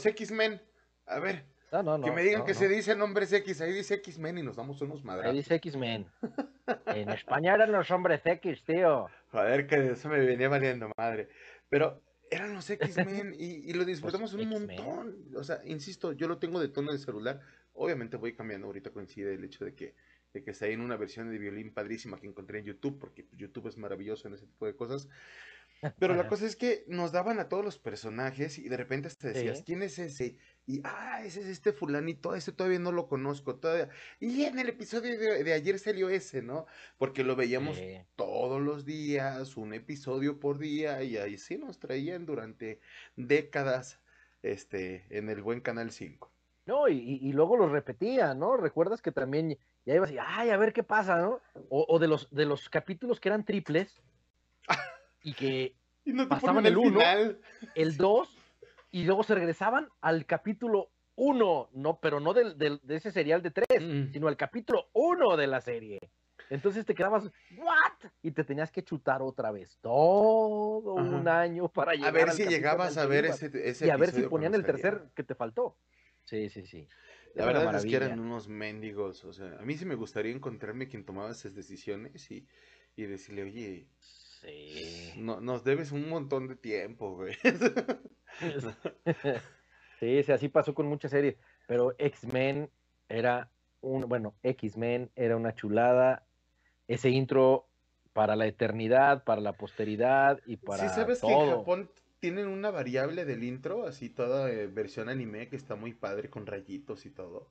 Los 0.00 0.06
X-Men. 0.06 0.60
A 1.06 1.18
ver, 1.18 1.44
No, 1.72 1.82
no, 1.82 1.98
no. 1.98 2.04
que 2.04 2.12
me 2.12 2.22
digan 2.22 2.44
que 2.44 2.54
se 2.54 2.68
dicen 2.68 3.00
hombres 3.02 3.32
X, 3.32 3.60
ahí 3.60 3.72
dice 3.72 3.94
X-Men 3.94 4.38
y 4.38 4.42
nos 4.42 4.56
damos 4.56 4.80
unos 4.80 5.00
Ahí 5.00 5.04
madrazos. 5.06 5.34
dice 5.36 5.54
X-Men. 5.56 6.06
En 6.86 7.10
España 7.10 7.54
eran 7.54 7.72
los 7.72 7.90
hombres 7.90 8.20
X, 8.24 8.64
tío. 8.64 9.06
Joder, 9.32 9.66
que 9.66 9.90
eso 9.92 10.08
me 10.08 10.18
venía 10.24 10.48
valiendo 10.48 10.90
madre. 10.96 11.28
Pero 11.68 12.02
eran 12.30 12.54
los 12.54 12.68
X-Men 12.70 13.34
y, 13.38 13.68
y 13.70 13.72
lo 13.72 13.84
disfrutamos 13.84 14.32
un 14.34 14.40
X-Men. 14.42 14.66
montón. 14.84 15.16
O 15.36 15.42
sea, 15.44 15.60
insisto, 15.64 16.12
yo 16.12 16.28
lo 16.28 16.38
tengo 16.38 16.60
de 16.60 16.68
tono 16.68 16.92
de 16.92 16.98
celular. 16.98 17.40
Obviamente 17.72 18.16
voy 18.16 18.34
cambiando. 18.34 18.66
Ahorita 18.68 18.90
coincide 18.90 19.34
el 19.34 19.44
hecho 19.44 19.64
de 19.64 19.74
que, 19.74 19.94
de 20.32 20.44
que 20.44 20.50
está 20.52 20.66
ahí 20.66 20.74
en 20.74 20.80
una 20.80 20.96
versión 20.96 21.30
de 21.30 21.38
violín 21.38 21.72
padrísima 21.74 22.20
que 22.20 22.26
encontré 22.28 22.60
en 22.60 22.66
YouTube, 22.66 22.98
porque 23.00 23.26
YouTube 23.32 23.66
es 23.68 23.76
maravilloso 23.76 24.28
en 24.28 24.34
ese 24.34 24.46
tipo 24.46 24.66
de 24.66 24.76
cosas. 24.76 25.08
Pero 25.98 26.14
la 26.14 26.28
cosa 26.28 26.44
es 26.46 26.56
que 26.56 26.84
nos 26.88 27.10
daban 27.12 27.38
a 27.40 27.48
todos 27.48 27.64
los 27.64 27.78
personajes 27.78 28.58
y 28.58 28.68
de 28.68 28.76
repente 28.76 29.08
te 29.10 29.28
decías, 29.28 29.58
Sí. 29.58 29.64
¿quién 29.64 29.82
es 29.82 29.98
ese? 29.98 30.36
Y, 30.66 30.82
ah, 30.84 31.22
ese 31.24 31.40
es 31.40 31.46
este 31.46 31.72
fulanito, 31.72 32.34
ese 32.34 32.52
todavía 32.52 32.78
no 32.78 32.92
lo 32.92 33.08
conozco, 33.08 33.56
todavía. 33.56 33.88
Y 34.20 34.44
en 34.44 34.58
el 34.58 34.68
episodio 34.68 35.18
de, 35.18 35.42
de 35.42 35.52
ayer 35.52 35.78
salió 35.78 36.10
ese, 36.10 36.42
¿no? 36.42 36.66
Porque 36.98 37.24
lo 37.24 37.34
veíamos 37.34 37.78
Sí. 37.78 37.98
todos 38.14 38.60
los 38.60 38.84
días, 38.84 39.56
un 39.56 39.72
episodio 39.72 40.38
por 40.38 40.58
día, 40.58 41.02
y 41.02 41.16
ahí 41.16 41.38
sí 41.38 41.56
nos 41.56 41.78
traían 41.78 42.26
durante 42.26 42.80
décadas, 43.16 44.00
este, 44.42 45.06
en 45.10 45.28
el 45.30 45.42
buen 45.42 45.60
Canal 45.60 45.90
5. 45.92 46.30
No, 46.66 46.88
y, 46.88 46.98
y- 46.98 47.28
y 47.28 47.32
luego 47.32 47.56
los 47.56 47.72
repetía, 47.72 48.34
¿no? 48.34 48.56
Recuerdas 48.56 49.00
que 49.02 49.12
también 49.12 49.58
ya 49.86 49.94
ibas 49.94 50.12
y, 50.12 50.18
ay, 50.20 50.50
a 50.50 50.56
ver 50.58 50.72
qué 50.72 50.82
pasa, 50.82 51.18
¿no? 51.18 51.40
O, 51.70 51.86
o 51.88 51.98
de 51.98 52.06
los 52.06 52.30
de 52.30 52.44
los 52.44 52.68
capítulos 52.68 53.18
que 53.18 53.28
eran 53.30 53.44
triples 53.44 54.00
y 55.22 55.34
que 55.34 55.74
Y 56.04 56.12
no 56.12 56.24
te 56.24 56.28
Pasaban 56.30 56.66
el 56.66 56.72
el 56.72 56.78
uno. 56.78 57.00
final. 57.00 57.40
el 57.74 57.96
2 57.96 58.28
y 58.90 59.04
luego 59.04 59.22
se 59.22 59.34
regresaban 59.34 59.88
al 60.00 60.26
capítulo 60.26 60.90
1, 61.14 61.68
no, 61.72 62.00
pero 62.00 62.18
no 62.20 62.32
del, 62.32 62.56
del- 62.56 62.80
de 62.82 62.96
ese 62.96 63.10
serial 63.12 63.42
de 63.42 63.50
3, 63.50 63.66
Mm. 63.82 64.12
sino 64.12 64.28
al 64.28 64.36
capítulo 64.36 64.88
1 64.94 65.36
de 65.36 65.46
la 65.46 65.60
serie. 65.60 65.98
Entonces 66.48 66.84
te 66.84 66.94
quedabas, 66.94 67.30
¿what? 67.56 68.10
Y 68.22 68.32
te 68.32 68.42
tenías 68.44 68.72
que 68.72 68.82
chutar 68.82 69.22
otra 69.22 69.50
vez 69.52 69.78
todo 69.82 70.96
Ajá. 70.96 71.16
un 71.16 71.28
año 71.28 71.68
para 71.68 71.92
llegar 71.92 72.08
A 72.08 72.12
ver 72.12 72.28
al 72.30 72.36
si 72.36 72.46
llegabas 72.46 72.96
a 72.96 73.06
ver 73.06 73.26
ese, 73.26 73.50
ese 73.68 73.86
Y 73.86 73.90
a 73.90 73.96
ver 73.96 74.10
si 74.10 74.22
ponían 74.22 74.54
el 74.54 74.64
tercer 74.64 75.10
que 75.14 75.22
te 75.22 75.34
faltó. 75.34 75.76
Sí, 76.24 76.48
sí, 76.48 76.64
sí. 76.66 76.88
La 77.34 77.46
verdad 77.46 77.74
es 77.76 77.84
que 77.86 77.96
eran 77.96 78.18
unos 78.18 78.48
mendigos, 78.48 79.24
o 79.24 79.32
sea, 79.32 79.56
a 79.58 79.62
mí 79.62 79.76
sí 79.76 79.84
me 79.84 79.94
gustaría 79.94 80.32
encontrarme 80.32 80.88
quien 80.88 81.04
tomaba 81.04 81.30
esas 81.30 81.54
decisiones 81.54 82.30
y, 82.30 82.46
y 82.96 83.04
decirle, 83.04 83.44
oye, 83.44 83.86
Sí. 84.40 85.12
no, 85.16 85.40
nos 85.40 85.64
debes 85.64 85.92
un 85.92 86.08
montón 86.08 86.48
de 86.48 86.56
tiempo, 86.56 87.14
güey. 87.16 87.36
Sí, 90.00 90.22
sí, 90.22 90.32
así 90.32 90.48
pasó 90.48 90.74
con 90.74 90.86
muchas 90.86 91.10
series, 91.10 91.36
pero 91.66 91.94
X-Men 91.98 92.70
era 93.06 93.50
un, 93.82 94.08
bueno, 94.08 94.34
X-Men 94.42 95.10
era 95.14 95.36
una 95.36 95.54
chulada, 95.54 96.26
ese 96.88 97.10
intro 97.10 97.68
para 98.14 98.34
la 98.34 98.46
eternidad, 98.46 99.24
para 99.24 99.42
la 99.42 99.52
posteridad 99.52 100.40
y 100.46 100.56
para 100.56 100.88
Sí, 100.88 100.94
sabes 100.94 101.20
que 101.20 101.32
en. 101.32 101.50
Japón 101.50 101.90
tienen 102.18 102.48
una 102.48 102.70
variable 102.70 103.24
del 103.26 103.44
intro, 103.44 103.86
así 103.86 104.08
toda 104.08 104.50
eh, 104.50 104.66
versión 104.68 105.08
anime 105.08 105.48
que 105.48 105.56
está 105.56 105.76
muy 105.76 105.92
padre 105.92 106.30
con 106.30 106.46
rayitos 106.46 107.04
y 107.04 107.10
todo. 107.10 107.50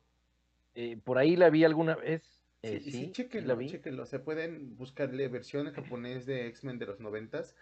Eh, 0.75 0.97
por 1.04 1.17
ahí 1.17 1.36
la 1.36 1.49
vi 1.49 1.63
alguna 1.63 1.95
vez, 1.95 2.38
eh, 2.62 2.80
sí, 2.80 2.91
sí, 2.91 3.12
sí 3.12 3.12
chéquenlo, 3.12 3.63
chéquenlo. 3.63 4.06
Se 4.06 4.19
pueden 4.19 4.76
buscarle 4.76 5.28
versión 5.30 5.67
en 5.67 5.74
japonés 5.74 6.26
de 6.26 6.48
X-Men 6.48 6.80
de 6.80 6.86
los 6.88 7.00
noventas 7.00 7.56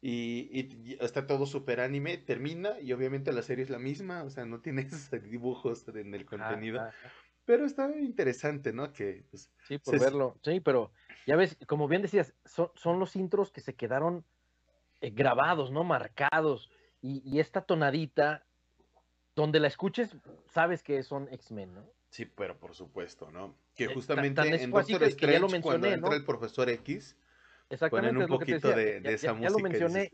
y, 0.00 0.50
y- 0.52 0.98
está 1.00 1.26
todo 1.26 1.46
super 1.46 1.80
anime, 1.80 2.18
termina 2.18 2.80
y 2.80 2.92
obviamente 2.92 3.32
la 3.32 3.42
serie 3.42 3.64
es 3.64 3.70
la 3.70 3.78
misma, 3.78 4.24
o 4.24 4.30
sea, 4.30 4.44
no 4.46 4.60
tiene 4.60 4.82
esos 4.82 5.10
dibujos 5.22 5.86
en 5.88 6.14
el 6.14 6.26
Ah, 6.38 6.56
contenido, 6.56 6.82
ah, 6.82 6.94
pero 7.44 7.66
está 7.66 7.90
interesante, 7.98 8.72
¿no? 8.72 8.92
Que 8.92 9.26
pues, 9.30 9.52
sí, 9.62 9.78
por 9.78 9.98
se- 9.98 9.98
verlo, 9.98 10.38
sí, 10.42 10.60
pero 10.60 10.92
ya 11.26 11.36
ves, 11.36 11.58
como 11.68 11.88
bien 11.88 12.02
decías, 12.02 12.34
son, 12.44 12.70
son 12.74 12.98
los 12.98 13.16
intros 13.16 13.50
que 13.52 13.60
se 13.60 13.76
quedaron 13.76 14.26
eh, 15.00 15.10
grabados, 15.12 15.72
¿no? 15.72 15.84
Marcados, 15.84 16.70
y, 17.00 17.22
y 17.28 17.40
esta 17.40 17.62
tonadita, 17.66 18.48
donde 19.36 19.60
la 19.60 19.68
escuches, 19.68 20.16
sabes 20.46 20.82
que 20.82 21.02
son 21.04 21.28
X-Men, 21.32 21.74
¿no? 21.74 21.90
Sí, 22.12 22.26
pero 22.26 22.58
por 22.58 22.74
supuesto, 22.74 23.30
¿no? 23.30 23.54
Que 23.74 23.84
eh, 23.84 23.94
justamente 23.94 24.42
en 24.42 24.70
Doctor 24.70 25.02
Strange, 25.04 25.46
que 25.46 25.60
cuando 25.62 25.86
entra 25.86 26.14
el 26.14 26.26
profesor 26.26 26.68
X, 26.68 27.16
ponen 27.88 28.18
un 28.18 28.26
poquito 28.26 28.68
de, 28.68 28.98
esa 28.98 29.32
música. 29.32 29.48
Ya 29.48 29.50
lo 29.50 29.58
mencioné. 29.58 30.12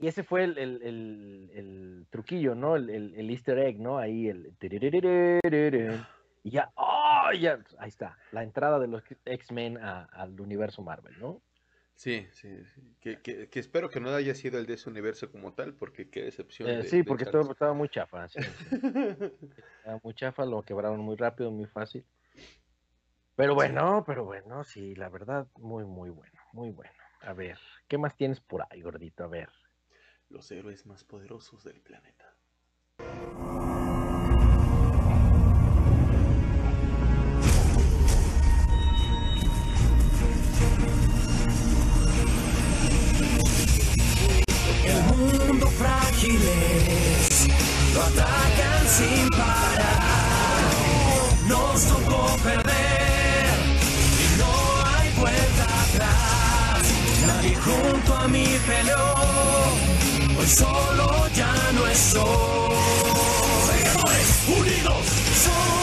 Y, 0.00 0.08
ese 0.08 0.24
fue 0.24 0.42
el, 0.42 0.58
el, 0.58 0.82
el, 1.54 2.06
truquillo, 2.10 2.56
¿no? 2.56 2.74
El, 2.74 3.30
easter 3.30 3.56
egg, 3.56 3.78
¿no? 3.78 3.98
Ahí 3.98 4.26
el... 4.28 4.52
Y 6.42 6.50
ya, 6.50 6.72
¡oh! 6.74 7.30
Ya, 7.38 7.58
pues, 7.58 7.76
ahí 7.78 7.90
está, 7.90 8.18
la 8.32 8.42
entrada 8.42 8.80
de 8.80 8.88
los 8.88 9.04
X-Men 9.26 9.78
al 9.78 10.40
universo 10.40 10.82
Marvel, 10.82 11.14
¿no? 11.20 11.40
Sí, 11.94 12.26
sí, 12.32 12.64
sí, 12.74 12.80
Que, 13.00 13.20
que- 13.20 13.48
que 13.48 13.60
espero 13.60 13.90
que 13.90 14.00
no 14.00 14.10
haya 14.10 14.34
sido 14.34 14.58
el 14.58 14.66
de 14.66 14.74
ese 14.74 14.88
universo 14.88 15.30
como 15.30 15.52
tal, 15.52 15.74
porque 15.74 16.08
qué 16.10 16.22
decepción. 16.22 16.68
Eh, 16.70 16.76
de- 16.78 16.84
sí, 16.84 16.96
de 16.98 17.04
porque 17.04 17.24
estaba, 17.24 17.50
estaba 17.50 17.72
muy 17.74 17.88
chafa, 17.88 18.28
sí, 18.28 18.40
sí, 18.42 18.66
estaba 19.78 20.00
muy 20.02 20.14
chafa, 20.14 20.44
lo 20.44 20.62
quebraron 20.62 21.00
muy 21.00 21.16
rápido, 21.16 21.50
muy 21.50 21.66
fácil. 21.66 22.04
Pero 23.36 23.54
bueno, 23.54 24.04
pero 24.06 24.24
bueno, 24.24 24.62
sí, 24.64 24.94
la 24.94 25.08
verdad, 25.08 25.48
muy, 25.56 25.84
muy 25.84 26.10
bueno, 26.10 26.40
muy 26.52 26.70
bueno. 26.70 26.92
A 27.22 27.32
ver, 27.32 27.58
¿qué 27.88 27.98
más 27.98 28.16
tienes 28.16 28.40
por 28.40 28.64
ahí, 28.70 28.80
gordito? 28.82 29.24
A 29.24 29.28
ver. 29.28 29.48
Los 30.28 30.50
héroes 30.52 30.86
más 30.86 31.04
poderosos 31.04 31.64
del 31.64 31.80
planeta. 31.80 32.34
Es, 46.30 47.48
lo 47.94 48.02
atacan 48.02 48.88
sin 48.88 49.28
parar. 49.30 50.62
Nos 51.46 51.84
tocó 51.84 52.36
perder 52.42 53.54
y 54.24 54.38
no 54.38 54.52
hay 54.86 55.10
vuelta 55.18 55.64
atrás. 55.84 56.82
Nadie 57.26 57.56
junto 57.56 58.16
a 58.16 58.28
mí 58.28 58.46
peleó, 58.66 59.14
hoy 60.38 60.46
solo 60.46 61.28
ya 61.34 61.54
no 61.74 61.86
estoy. 61.86 62.24
Vengadores, 63.68 64.28
unidos, 64.48 65.06
somos 65.44 65.73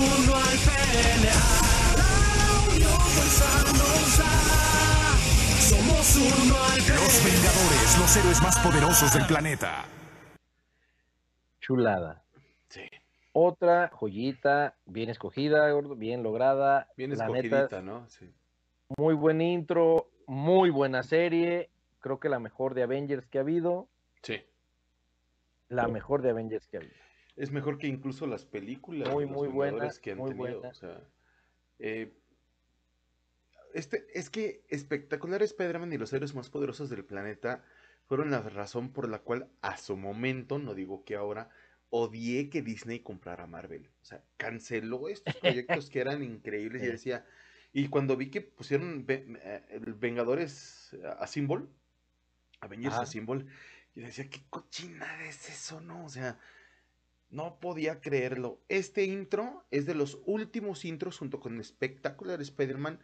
somos 0.00 0.26
uno 0.26 0.34
al 0.36 0.56
pelear. 0.64 1.96
La 1.96 2.72
unión 2.72 3.00
fuerza 3.00 3.48
nos 3.72 4.18
da, 4.18 4.32
somos 5.60 6.16
uno 6.16 6.54
al 6.64 6.78
pelear. 6.80 7.00
Los 7.00 7.24
Vengadores, 7.24 7.98
los 7.98 8.16
héroes 8.16 8.42
más 8.42 8.58
poderosos 8.60 9.12
del 9.14 9.26
planeta. 9.26 9.84
Chulada. 11.60 12.22
Sí, 12.68 12.82
Otra 13.32 13.88
joyita, 13.92 14.74
bien 14.86 15.10
escogida, 15.10 15.70
gordo, 15.70 15.94
bien 15.96 16.22
lograda. 16.22 16.88
bien 16.96 17.10
La 17.16 17.24
escogidita, 17.26 17.62
neta, 17.62 17.82
¿no? 17.82 18.08
Sí. 18.08 18.32
muy 18.96 19.14
buen 19.14 19.40
intro, 19.40 20.08
muy 20.26 20.70
buena 20.70 21.02
serie. 21.02 21.68
Creo 22.00 22.18
que 22.18 22.28
la 22.28 22.38
mejor 22.38 22.74
de 22.74 22.82
Avengers 22.84 23.26
que 23.26 23.38
ha 23.38 23.42
habido. 23.42 23.88
sí. 24.22 24.42
La 25.68 25.86
mejor 25.86 26.20
de 26.22 26.30
Avengers 26.30 26.66
que 26.66 26.78
ha 26.78 26.80
habido. 26.80 26.94
Es 27.36 27.50
mejor 27.50 27.78
que 27.78 27.86
incluso 27.86 28.26
las 28.26 28.44
películas 28.44 29.08
Muy, 29.12 29.26
muy 29.26 29.48
buena, 29.48 29.72
Vengadores 29.72 29.98
que 29.98 30.12
han 30.12 30.18
muy 30.18 30.30
tenido. 30.30 30.60
buena. 30.60 30.68
O 30.68 30.74
sea, 30.74 31.00
eh, 31.78 32.12
este, 33.72 34.06
es 34.18 34.30
que 34.30 34.64
espectacular 34.68 35.42
Spider-Man 35.42 35.92
y 35.92 35.98
los 35.98 36.12
héroes 36.12 36.34
más 36.34 36.50
poderosos 36.50 36.90
del 36.90 37.04
planeta 37.04 37.64
fueron 38.06 38.30
la 38.30 38.42
razón 38.42 38.92
por 38.92 39.08
la 39.08 39.20
cual 39.20 39.48
a 39.62 39.76
su 39.76 39.96
momento, 39.96 40.58
no 40.58 40.74
digo 40.74 41.04
que 41.04 41.14
ahora, 41.14 41.50
odié 41.90 42.50
que 42.50 42.62
Disney 42.62 43.00
comprara 43.00 43.46
Marvel. 43.46 43.88
O 44.02 44.04
sea, 44.04 44.24
canceló 44.36 45.08
estos 45.08 45.36
proyectos 45.36 45.90
que 45.90 46.00
eran 46.00 46.22
increíbles 46.22 46.82
y 46.82 46.86
decía, 46.86 47.24
y 47.72 47.88
cuando 47.88 48.16
vi 48.16 48.30
que 48.30 48.40
pusieron 48.40 49.04
eh, 49.08 49.80
Vengadores 49.98 50.96
a 51.18 51.26
Symbol, 51.26 51.68
Avengers 52.60 52.94
Ajá. 52.94 53.04
a 53.04 53.06
Symbol, 53.06 53.46
yo 53.94 54.04
decía, 54.06 54.28
¿qué 54.28 54.40
cochinada 54.50 55.24
es 55.24 55.48
eso, 55.48 55.80
no? 55.80 56.04
O 56.04 56.08
sea, 56.08 56.38
no 57.30 57.58
podía 57.60 58.00
creerlo. 58.00 58.60
Este 58.68 59.04
intro 59.04 59.64
es 59.70 59.86
de 59.86 59.94
los 59.94 60.20
últimos 60.26 60.84
intros 60.84 61.18
junto 61.18 61.40
con 61.40 61.62
Spectacular 61.62 62.40
Spider-Man 62.40 63.00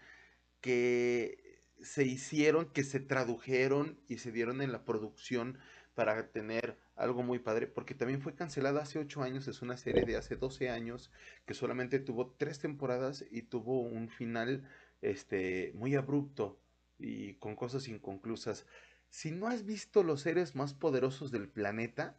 que 0.60 1.62
se 1.82 2.04
hicieron, 2.04 2.66
que 2.66 2.84
se 2.84 3.00
tradujeron 3.00 3.98
y 4.08 4.18
se 4.18 4.32
dieron 4.32 4.62
en 4.62 4.72
la 4.72 4.84
producción 4.84 5.58
para 5.94 6.28
tener 6.28 6.76
algo 6.94 7.22
muy 7.22 7.38
padre, 7.38 7.66
porque 7.66 7.94
también 7.94 8.20
fue 8.20 8.34
cancelada 8.34 8.82
hace 8.82 8.98
8 8.98 9.22
años, 9.22 9.48
es 9.48 9.62
una 9.62 9.76
serie 9.76 10.04
de 10.04 10.16
hace 10.16 10.36
12 10.36 10.68
años 10.70 11.10
que 11.46 11.54
solamente 11.54 12.00
tuvo 12.00 12.34
3 12.36 12.58
temporadas 12.58 13.24
y 13.30 13.42
tuvo 13.42 13.80
un 13.80 14.08
final 14.08 14.68
este, 15.02 15.72
muy 15.74 15.94
abrupto 15.94 16.58
y 16.98 17.34
con 17.34 17.54
cosas 17.54 17.88
inconclusas. 17.88 18.66
Si 19.08 19.30
no 19.30 19.46
has 19.48 19.64
visto 19.64 20.02
los 20.02 20.22
seres 20.22 20.54
más 20.54 20.74
poderosos 20.74 21.30
del 21.30 21.48
planeta, 21.48 22.18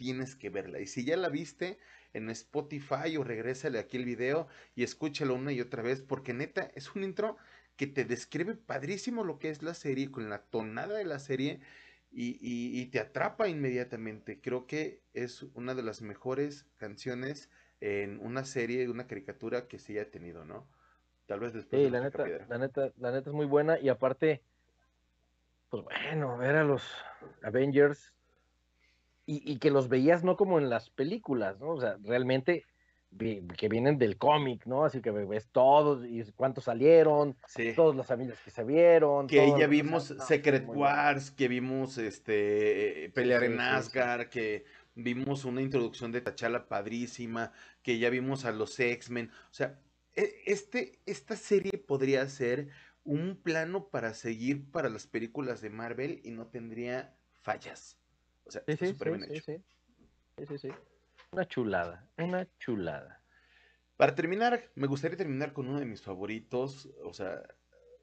tienes 0.00 0.34
que 0.34 0.48
verla. 0.48 0.80
Y 0.80 0.86
si 0.86 1.04
ya 1.04 1.16
la 1.18 1.28
viste 1.28 1.78
en 2.14 2.30
Spotify 2.30 3.18
o 3.18 3.22
regrésale 3.24 3.78
aquí 3.78 3.98
el 3.98 4.06
video 4.06 4.48
y 4.74 4.82
escúchalo 4.82 5.34
una 5.34 5.52
y 5.52 5.60
otra 5.60 5.82
vez, 5.82 6.00
porque 6.02 6.32
neta 6.32 6.62
es 6.74 6.94
un 6.94 7.04
intro 7.04 7.36
que 7.76 7.86
te 7.86 8.06
describe 8.06 8.54
padrísimo 8.56 9.24
lo 9.24 9.38
que 9.38 9.50
es 9.50 9.62
la 9.62 9.74
serie, 9.74 10.10
con 10.10 10.30
la 10.30 10.44
tonada 10.48 10.96
de 10.96 11.04
la 11.04 11.18
serie 11.18 11.60
y, 12.10 12.30
y- 12.40 12.80
y 12.80 12.86
te 12.86 13.00
atrapa 13.00 13.48
inmediatamente. 13.48 14.40
Creo 14.40 14.66
que 14.66 15.02
es 15.12 15.42
una 15.54 15.74
de 15.74 15.82
las 15.82 16.00
mejores 16.02 16.66
canciones 16.76 17.50
en 17.80 18.18
una 18.20 18.44
serie, 18.46 18.88
una 18.88 19.06
caricatura 19.06 19.68
que 19.68 19.78
se 19.78 19.92
haya 19.92 20.10
tenido, 20.10 20.44
¿no? 20.46 20.70
Tal 21.26 21.40
vez 21.40 21.52
después 21.52 21.82
Sí, 21.82 21.82
de 21.82 21.90
la 21.90 22.00
neta, 22.00 22.32
la 22.48 22.58
neta, 22.58 22.92
la 22.96 23.12
neta 23.12 23.30
es 23.30 23.34
muy 23.34 23.46
buena 23.46 23.78
y 23.80 23.88
aparte, 23.88 24.44
pues 25.68 25.84
bueno, 25.84 26.36
ver 26.38 26.56
a 26.56 26.64
los 26.64 26.82
Avengers 27.42 28.14
y, 29.30 29.52
y 29.52 29.58
que 29.58 29.70
los 29.70 29.88
veías 29.88 30.24
no 30.24 30.36
como 30.36 30.58
en 30.58 30.68
las 30.68 30.90
películas, 30.90 31.60
¿no? 31.60 31.70
O 31.70 31.80
sea, 31.80 31.96
realmente 32.02 32.64
que 33.16 33.68
vienen 33.68 33.96
del 33.98 34.16
cómic, 34.18 34.66
¿no? 34.66 34.84
Así 34.84 35.00
que 35.00 35.10
ves 35.12 35.48
todos 35.52 36.04
y 36.04 36.24
cuántos 36.32 36.64
salieron, 36.64 37.36
Sí. 37.46 37.72
todas 37.74 37.96
las 37.96 38.06
familias 38.08 38.40
que 38.44 38.50
se 38.50 38.64
vieron. 38.64 39.28
Que 39.28 39.36
ya 39.48 39.54
o 39.54 39.58
sea, 39.58 39.66
vimos 39.68 40.10
no, 40.10 40.24
Secret. 40.24 40.66
Wars, 40.66 41.30
que 41.30 41.46
vimos 41.46 41.96
este 41.98 43.04
eh, 43.04 43.10
pelear 43.10 43.40
sí, 43.40 43.46
en 43.46 43.52
sí. 43.52 43.58
Asgard, 43.60 44.28
que 44.30 44.64
vimos 44.96 45.44
una 45.44 45.62
introducción 45.62 46.10
de 46.10 46.22
T'Challa 46.22 46.68
padrísima, 46.68 47.52
que 47.82 47.98
ya 48.00 48.10
vimos 48.10 48.44
a 48.44 48.50
los 48.50 48.78
X-Men. 48.78 49.30
O 49.50 49.54
sea, 49.54 49.80
e- 50.14 50.42
este, 50.46 51.02
esta 51.06 51.36
serie 51.36 51.78
podría 51.78 52.28
ser 52.28 52.68
un 53.04 53.36
plano 53.36 53.90
para 53.90 54.12
seguir 54.14 54.70
para 54.72 54.88
las 54.88 55.06
películas 55.06 55.60
de 55.60 55.70
Marvel 55.70 56.20
y 56.24 56.32
no 56.32 56.48
tendría 56.48 57.16
fallas. 57.32 57.96
O 58.50 58.52
sea, 58.52 58.62
Sí, 58.66 58.72
está 58.72 58.86
súper 58.86 59.12
sí, 59.12 59.16
bien 59.16 59.28
sí, 59.30 59.36
hecho. 59.36 59.44
sí. 59.44 59.62
Sí, 60.38 60.46
sí, 60.46 60.58
sí. 60.58 60.68
Una 61.30 61.46
chulada, 61.46 62.10
una 62.18 62.48
chulada. 62.58 63.22
Para 63.96 64.16
terminar, 64.16 64.60
me 64.74 64.88
gustaría 64.88 65.16
terminar 65.16 65.52
con 65.52 65.68
uno 65.68 65.78
de 65.78 65.86
mis 65.86 66.02
favoritos. 66.02 66.88
O 67.04 67.12
sea, 67.12 67.40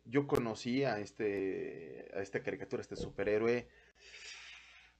yo 0.05 0.25
conocí 0.25 0.85
a 0.85 0.99
este, 0.99 2.09
a 2.15 2.21
esta 2.21 2.41
caricatura, 2.41 2.79
a 2.79 2.83
este 2.83 2.95
superhéroe, 2.95 3.67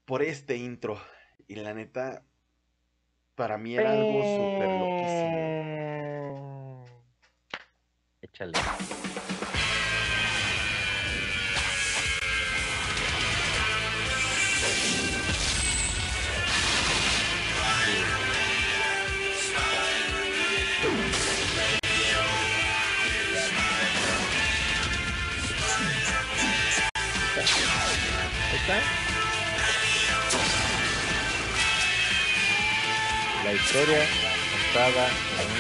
por 0.03 0.21
este 0.21 0.57
intro. 0.57 0.99
Y 1.47 1.55
la 1.55 1.73
neta, 1.73 2.25
para 3.36 3.57
mí 3.57 3.77
era 3.77 3.93
algo 3.93 4.21
súper 4.21 4.69
loquísimo. 4.81 6.86
Échale. 8.21 8.51
Está. 28.57 28.81
La 33.43 33.53
historia 33.53 34.05
contada 34.51 35.07
en 35.41 35.56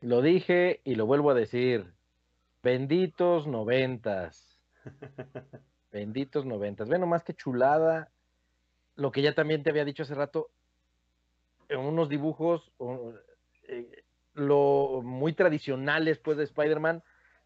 Lo 0.00 0.22
dije 0.22 0.80
y 0.84 0.94
lo 0.94 1.06
vuelvo 1.06 1.30
a 1.30 1.34
decir. 1.34 1.92
Benditos 2.62 3.46
noventas. 3.46 4.60
Benditos 5.92 6.44
noventas. 6.44 6.88
Ve 6.88 6.98
nomás 6.98 7.24
que 7.24 7.34
chulada. 7.34 8.10
Lo 8.96 9.12
que 9.12 9.22
ya 9.22 9.34
también 9.34 9.62
te 9.62 9.70
había 9.70 9.84
dicho 9.84 10.02
hace 10.02 10.14
rato. 10.14 10.50
En 11.68 11.80
unos 11.80 12.08
dibujos 12.08 12.70
eh, 13.68 14.04
lo 14.34 15.00
muy 15.02 15.32
tradicionales 15.32 16.18
pues 16.18 16.36
de 16.36 16.44
Spider-Man, 16.44 17.02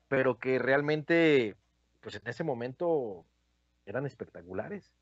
pero 0.08 0.38
que 0.38 0.58
realmente 0.58 1.56
pues 2.00 2.16
en 2.16 2.26
ese 2.26 2.42
momento 2.42 3.24
eran 3.86 4.06
espectaculares. 4.06 4.92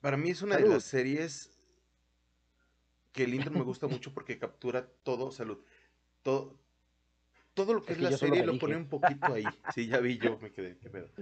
Para 0.00 0.16
mí 0.16 0.30
es 0.30 0.42
una 0.42 0.56
de 0.56 0.68
las 0.68 0.84
series 0.84 1.59
que 3.12 3.24
el 3.24 3.34
intro 3.34 3.54
me 3.54 3.64
gusta 3.64 3.86
mucho 3.88 4.14
porque 4.14 4.38
captura 4.38 4.88
todo, 5.02 5.30
salud, 5.32 5.64
todo, 6.22 6.60
todo 7.54 7.74
lo 7.74 7.84
que 7.86 7.92
Es 7.92 7.94
es, 7.94 7.98
que 7.98 8.04
la 8.04 8.12
serie 8.12 8.42
lo 8.42 8.52
dije. 8.52 8.58
pone 8.58 8.76
un 8.76 8.88
poquito 8.88 9.32
ahí. 9.32 9.62
Sí, 9.68 9.86
ya 9.88 9.98
vi 10.00 10.18
yo, 10.18 10.38
me 10.38 10.52
quedé, 10.52 10.78
qué 10.78 10.90
pedo. 10.90 11.12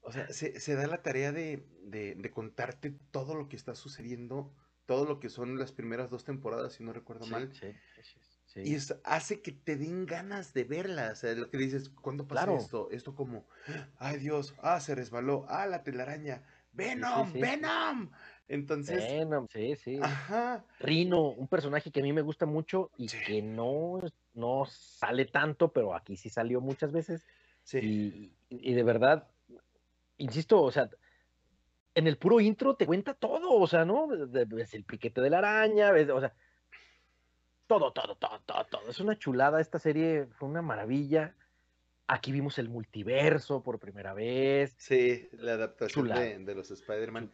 O 0.00 0.10
sea, 0.12 0.32
se, 0.32 0.58
se 0.60 0.74
da 0.74 0.86
la 0.86 1.02
tarea 1.02 1.32
de, 1.32 1.68
de, 1.84 2.14
de 2.16 2.30
contarte 2.30 2.90
todo 2.90 3.34
lo 3.34 3.48
que 3.48 3.56
está 3.56 3.74
sucediendo, 3.74 4.54
todo 4.84 5.04
lo 5.06 5.20
que 5.20 5.28
son 5.30 5.58
las 5.58 5.72
primeras 5.72 6.10
dos 6.10 6.24
temporadas, 6.24 6.72
si 6.74 6.82
no 6.84 6.92
recuerdo 6.92 7.26
mal. 7.26 7.52
Sí, 7.52 7.72
sí, 8.02 8.02
sí, 8.02 8.20
sí. 8.46 8.60
Y 8.62 8.74
es, 8.74 9.00
hace 9.04 9.42
que 9.42 9.52
te 9.52 9.76
den 9.76 10.06
ganas 10.06 10.52
de 10.54 10.64
verla. 10.64 11.10
O 11.12 11.16
sea, 11.16 11.34
lo 11.34 11.50
que 11.50 11.58
dices, 11.58 11.88
¿cuándo 11.90 12.26
pasa 12.28 12.44
Claro. 12.44 12.56
esto? 12.56 12.90
Esto 12.90 13.14
como, 13.14 13.48
ay 13.96 14.18
Dios, 14.18 14.54
ah, 14.58 14.80
se 14.80 14.94
resbaló, 14.94 15.46
ah, 15.48 15.66
la 15.66 15.82
telaraña, 15.84 16.44
Venom, 16.72 17.26
sí, 17.26 17.32
sí. 17.32 17.40
Venom. 17.40 18.10
Entonces, 18.54 19.08
Venom, 19.08 19.46
sí, 19.50 19.76
sí. 19.76 19.98
ajá, 20.02 20.64
Rino, 20.78 21.30
un 21.30 21.48
personaje 21.48 21.90
que 21.90 22.00
a 22.00 22.02
mí 22.02 22.12
me 22.12 22.22
gusta 22.22 22.44
mucho 22.46 22.90
y 22.98 23.08
Sí. 23.08 23.18
que 23.24 23.42
no, 23.42 24.00
no 24.34 24.64
sale 24.66 25.24
tanto, 25.24 25.72
pero 25.72 25.94
aquí 25.94 26.16
sí 26.16 26.28
salió 26.28 26.60
muchas 26.60 26.92
veces. 26.92 27.26
sí, 27.64 27.78
Y, 28.50 28.70
y 28.70 28.74
de 28.74 28.82
verdad, 28.82 29.28
insisto, 30.18 30.60
o 30.60 30.70
sea, 30.70 30.90
en 31.94 32.06
el 32.06 32.18
puro 32.18 32.40
intro 32.40 32.74
te 32.76 32.86
cuenta 32.86 33.14
todo, 33.14 33.52
o 33.52 33.66
sea, 33.66 33.84
¿no? 33.84 34.08
Ves 34.08 34.74
el 34.74 34.84
piquete 34.84 35.20
de 35.20 35.30
la 35.30 35.38
araña, 35.38 35.90
ves, 35.90 36.08
o 36.10 36.20
sea, 36.20 36.34
todo, 37.66 37.92
todo, 37.92 38.16
todo, 38.16 38.40
todo, 38.44 38.66
todo. 38.66 38.88
Es 38.90 39.00
una 39.00 39.18
chulada, 39.18 39.60
esta 39.60 39.78
serie 39.78 40.26
fue 40.26 40.48
una 40.48 40.62
maravilla. 40.62 41.34
Aquí 42.06 42.32
vimos 42.32 42.58
el 42.58 42.68
multiverso 42.68 43.62
por 43.62 43.78
primera 43.78 44.12
vez. 44.12 44.74
sí, 44.78 45.28
la 45.32 45.52
adaptación 45.54 46.44
de 46.44 46.54
los 46.54 46.70
Spider-Man. 46.70 47.32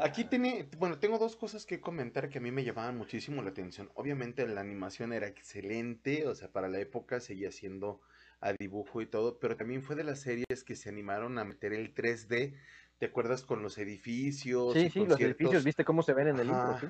Aquí 0.00 0.24
tiene, 0.24 0.68
bueno, 0.76 0.98
tengo 0.98 1.18
dos 1.18 1.36
cosas 1.36 1.64
que 1.64 1.80
comentar 1.80 2.28
que 2.28 2.38
a 2.38 2.40
mí 2.40 2.50
me 2.50 2.64
llamaban 2.64 2.96
muchísimo 2.96 3.42
la 3.42 3.50
atención. 3.50 3.90
Obviamente 3.94 4.46
la 4.46 4.60
animación 4.60 5.12
era 5.12 5.28
excelente, 5.28 6.26
o 6.26 6.34
sea, 6.34 6.50
para 6.50 6.68
la 6.68 6.78
época 6.78 7.20
seguía 7.20 7.52
siendo 7.52 8.00
a 8.40 8.52
dibujo 8.52 9.02
y 9.02 9.06
todo, 9.06 9.38
pero 9.38 9.56
también 9.56 9.82
fue 9.82 9.96
de 9.96 10.04
las 10.04 10.20
series 10.20 10.64
que 10.64 10.76
se 10.76 10.88
animaron 10.88 11.38
a 11.38 11.44
meter 11.44 11.72
el 11.72 11.94
3D. 11.94 12.54
¿Te 12.98 13.06
acuerdas 13.06 13.44
con 13.44 13.62
los 13.62 13.78
edificios? 13.78 14.74
Sí, 14.74 14.90
sí, 14.90 15.06
los 15.06 15.20
edificios, 15.20 15.64
¿viste 15.64 15.84
cómo 15.84 16.02
se 16.02 16.14
ven 16.14 16.28
en 16.28 16.38
el 16.38 16.48
intro? 16.48 16.72
Ajá. 16.72 16.80
sí? 16.80 16.86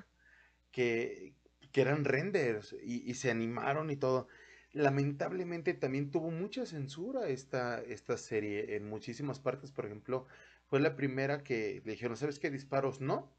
que, 0.71 1.35
que 1.73 1.81
eran 1.81 2.05
renders 2.05 2.75
y, 2.83 3.09
y 3.09 3.15
se 3.15 3.31
animaron 3.31 3.91
y 3.91 3.97
todo. 3.97 4.29
Lamentablemente 4.73 5.75
también 5.75 6.11
tuvo 6.11 6.31
mucha 6.31 6.67
censura 6.67 7.29
esta, 7.29 7.83
esta 7.83 8.17
serie 8.17 8.77
en 8.77 8.89
muchísimas 8.89 9.41
partes. 9.41 9.73
Por 9.73 9.87
ejemplo, 9.87 10.27
fue 10.69 10.81
la 10.81 10.97
primera 10.97 11.45
que 11.45 11.83
le 11.85 11.93
dijeron, 11.93 12.17
¿sabes 12.17 12.39
qué? 12.39 12.51
Disparos 12.51 13.01
no. 13.01 13.33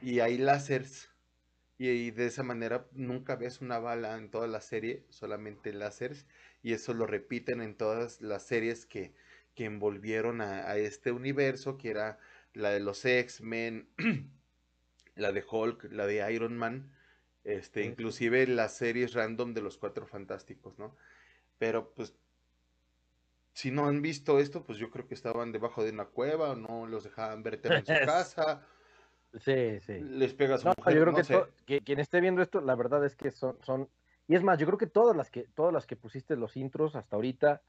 Y 0.00 0.20
hay 0.20 0.38
láseres. 0.38 1.10
Y, 1.78 1.88
y 1.90 2.10
de 2.12 2.26
esa 2.26 2.42
manera 2.44 2.88
nunca 2.92 3.36
ves 3.36 3.60
una 3.60 3.78
bala 3.78 4.16
en 4.16 4.30
toda 4.30 4.46
la 4.48 4.60
serie, 4.60 5.06
solamente 5.10 5.72
láseres. 5.72 6.26
Y 6.62 6.72
eso 6.72 6.94
lo 6.94 7.06
repiten 7.06 7.60
en 7.62 7.76
todas 7.76 8.20
las 8.22 8.44
series 8.44 8.86
que, 8.86 9.14
que 9.54 9.64
envolvieron 9.66 10.40
a, 10.40 10.70
a 10.70 10.76
este 10.78 11.12
universo, 11.12 11.78
que 11.78 11.90
era 11.90 12.18
la 12.54 12.70
de 12.70 12.80
los 12.80 13.04
X-Men, 13.04 13.88
la 15.16 15.32
de 15.32 15.44
Hulk, 15.48 15.84
la 15.92 16.06
de 16.06 16.32
Iron 16.32 16.56
Man, 16.56 16.92
este, 17.44 17.82
Sí. 17.82 17.86
inclusive 17.86 18.46
las 18.46 18.76
series 18.76 19.14
random 19.14 19.54
de 19.54 19.62
los 19.62 19.78
Cuatro 19.78 20.06
Fantásticos, 20.06 20.78
¿no? 20.78 20.96
Pero 21.58 21.94
pues, 21.94 22.14
si 23.54 23.70
no 23.70 23.86
han 23.86 24.02
visto 24.02 24.38
esto, 24.40 24.64
pues 24.64 24.78
yo 24.78 24.90
creo 24.90 25.06
que 25.08 25.14
estaban 25.14 25.52
debajo 25.52 25.84
de 25.84 25.90
una 25.92 26.06
cueva 26.06 26.50
o 26.52 26.56
no 26.56 26.86
los 26.86 27.04
dejaban 27.04 27.42
verte 27.42 27.68
en 27.68 27.86
su 27.86 27.94
casa. 28.04 28.66
Sí, 29.34 29.80
sí. 29.80 29.92
Les 29.98 30.34
pega 30.34 30.54
a 30.56 30.58
su 30.58 30.66
No, 30.66 30.74
mujer, 30.76 30.94
yo 30.94 31.00
creo 31.02 31.12
no 31.12 31.16
que, 31.16 31.24
sé. 31.24 31.34
to- 31.38 31.50
que 31.66 31.80
quien 31.80 31.98
esté 32.00 32.20
viendo 32.20 32.42
esto, 32.42 32.60
la 32.60 32.76
verdad 32.76 33.04
es 33.04 33.16
que 33.16 33.30
son, 33.32 33.58
son, 33.62 33.90
y 34.28 34.36
es 34.36 34.42
más, 34.42 34.58
yo 34.58 34.66
creo 34.66 34.78
que 34.78 34.86
todas 34.86 35.16
las 35.16 35.30
que, 35.30 35.44
todas 35.48 35.72
las 35.72 35.86
que 35.86 35.96
pusiste 35.96 36.36
los 36.36 36.56
intros 36.56 36.94
hasta 36.94 37.16
ahorita, 37.16 37.62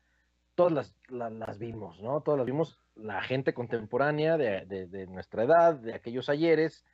todas 0.55 0.71
las, 0.73 0.95
la- 1.09 1.29
las 1.31 1.59
vimos, 1.59 2.01
¿no? 2.01 2.21
Todas 2.21 2.37
las 2.39 2.45
vimos, 2.47 2.79
la 2.95 3.21
gente 3.23 3.53
contemporánea 3.53 4.37
de, 4.37 4.65
de- 4.65 4.87
de 4.87 5.07
nuestra 5.07 5.43
edad, 5.43 5.75
de 5.75 5.95
aquellos 5.95 6.29
ayeres, 6.29 6.85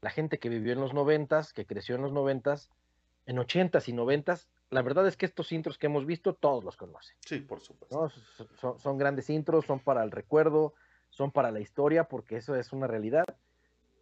la 0.00 0.10
gente 0.10 0.38
que 0.38 0.48
vivió 0.48 0.72
en 0.72 0.80
los 0.80 0.94
noventas, 0.94 1.52
que 1.52 1.66
creció 1.66 1.96
en 1.96 2.02
los 2.02 2.12
noventas, 2.12 2.70
en 3.26 3.38
ochentas 3.38 3.88
y 3.88 3.92
noventas, 3.92 4.48
la 4.70 4.82
verdad 4.82 5.06
es 5.06 5.16
que 5.16 5.26
estos 5.26 5.50
intros 5.52 5.78
que 5.78 5.86
hemos 5.86 6.06
visto, 6.06 6.34
todos 6.34 6.64
los 6.64 6.76
conocen. 6.76 7.16
Sí, 7.20 7.40
por 7.40 7.60
supuesto. 7.60 8.00
¿no? 8.00 8.08
Son, 8.56 8.78
son- 8.78 8.98
grandes 8.98 9.28
intros, 9.30 9.66
son 9.66 9.80
para 9.80 10.02
el 10.04 10.10
recuerdo, 10.10 10.74
son 11.10 11.32
para 11.32 11.50
la 11.50 11.60
historia, 11.60 12.04
porque 12.04 12.36
eso 12.36 12.54
es 12.54 12.72
una 12.72 12.86
realidad. 12.86 13.24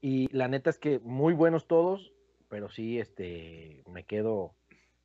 Y 0.01 0.29
la 0.35 0.47
neta 0.49 0.71
es 0.71 0.79
que 0.79 0.99
muy 1.01 1.33
buenos 1.35 1.67
todos, 1.67 2.13
pero 2.49 2.69
sí, 2.69 3.01
este, 3.01 3.83
me 3.87 4.05
quedo, 4.05 4.55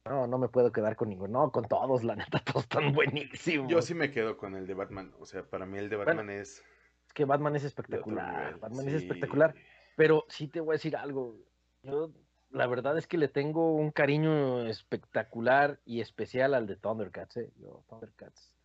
no, 0.05 0.27
no 0.27 0.37
me 0.37 0.49
puedo 0.49 0.71
quedar 0.71 0.95
con 0.95 1.09
ninguno, 1.09 1.45
no, 1.45 1.51
con 1.51 1.65
todos, 1.65 2.03
la 2.03 2.15
neta, 2.15 2.39
todos 2.45 2.63
están 2.63 2.93
buenísimos. 2.93 3.71
Yo 3.71 3.81
sí 3.81 3.93
me 3.95 4.11
quedo 4.11 4.37
con 4.37 4.55
el 4.55 4.67
de 4.67 4.73
Batman. 4.73 5.13
O 5.19 5.25
sea, 5.25 5.43
para 5.43 5.65
mí 5.65 5.77
el 5.79 5.89
de 5.89 5.95
Bueno, 5.95 6.09
Batman 6.11 6.29
es 6.29 6.63
Es 7.07 7.13
que 7.13 7.25
Batman 7.25 7.55
es 7.55 7.63
espectacular, 7.63 8.37
nivel. 8.45 8.55
Batman 8.59 8.85
Sí. 8.85 8.89
es 8.91 9.01
espectacular, 9.03 9.55
pero 9.95 10.25
sí 10.27 10.47
te 10.49 10.59
voy 10.59 10.73
a 10.73 10.77
decir 10.77 10.95
algo, 10.97 11.37
yo 11.83 12.11
la 12.53 12.67
verdad 12.67 12.97
es 12.97 13.07
que 13.07 13.17
le 13.17 13.27
tengo 13.27 13.75
un 13.75 13.91
cariño 13.91 14.67
espectacular 14.67 15.79
y 15.85 16.01
especial 16.01 16.53
al 16.53 16.67
de 16.67 16.75
Thundercats, 16.75 17.37
¿eh? 17.37 17.51
Yo, 17.59 17.83
Thundercats. 17.89 18.55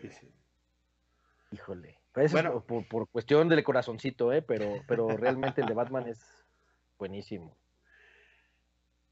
Sí, 0.00 0.08
sí. 0.10 0.32
Híjole. 1.52 1.98
Pero 2.12 2.26
eso 2.26 2.38
es 2.38 2.44
Bueno. 2.44 2.64
por, 2.64 2.88
por 2.88 3.08
cuestión 3.08 3.48
del 3.48 3.62
corazoncito, 3.62 4.32
¿eh? 4.32 4.40
Pero, 4.42 4.82
pero 4.88 5.08
realmente 5.16 5.60
el 5.60 5.66
de 5.68 5.74
Batman 5.74 6.08
es 6.08 6.20
buenísimo. 6.98 7.56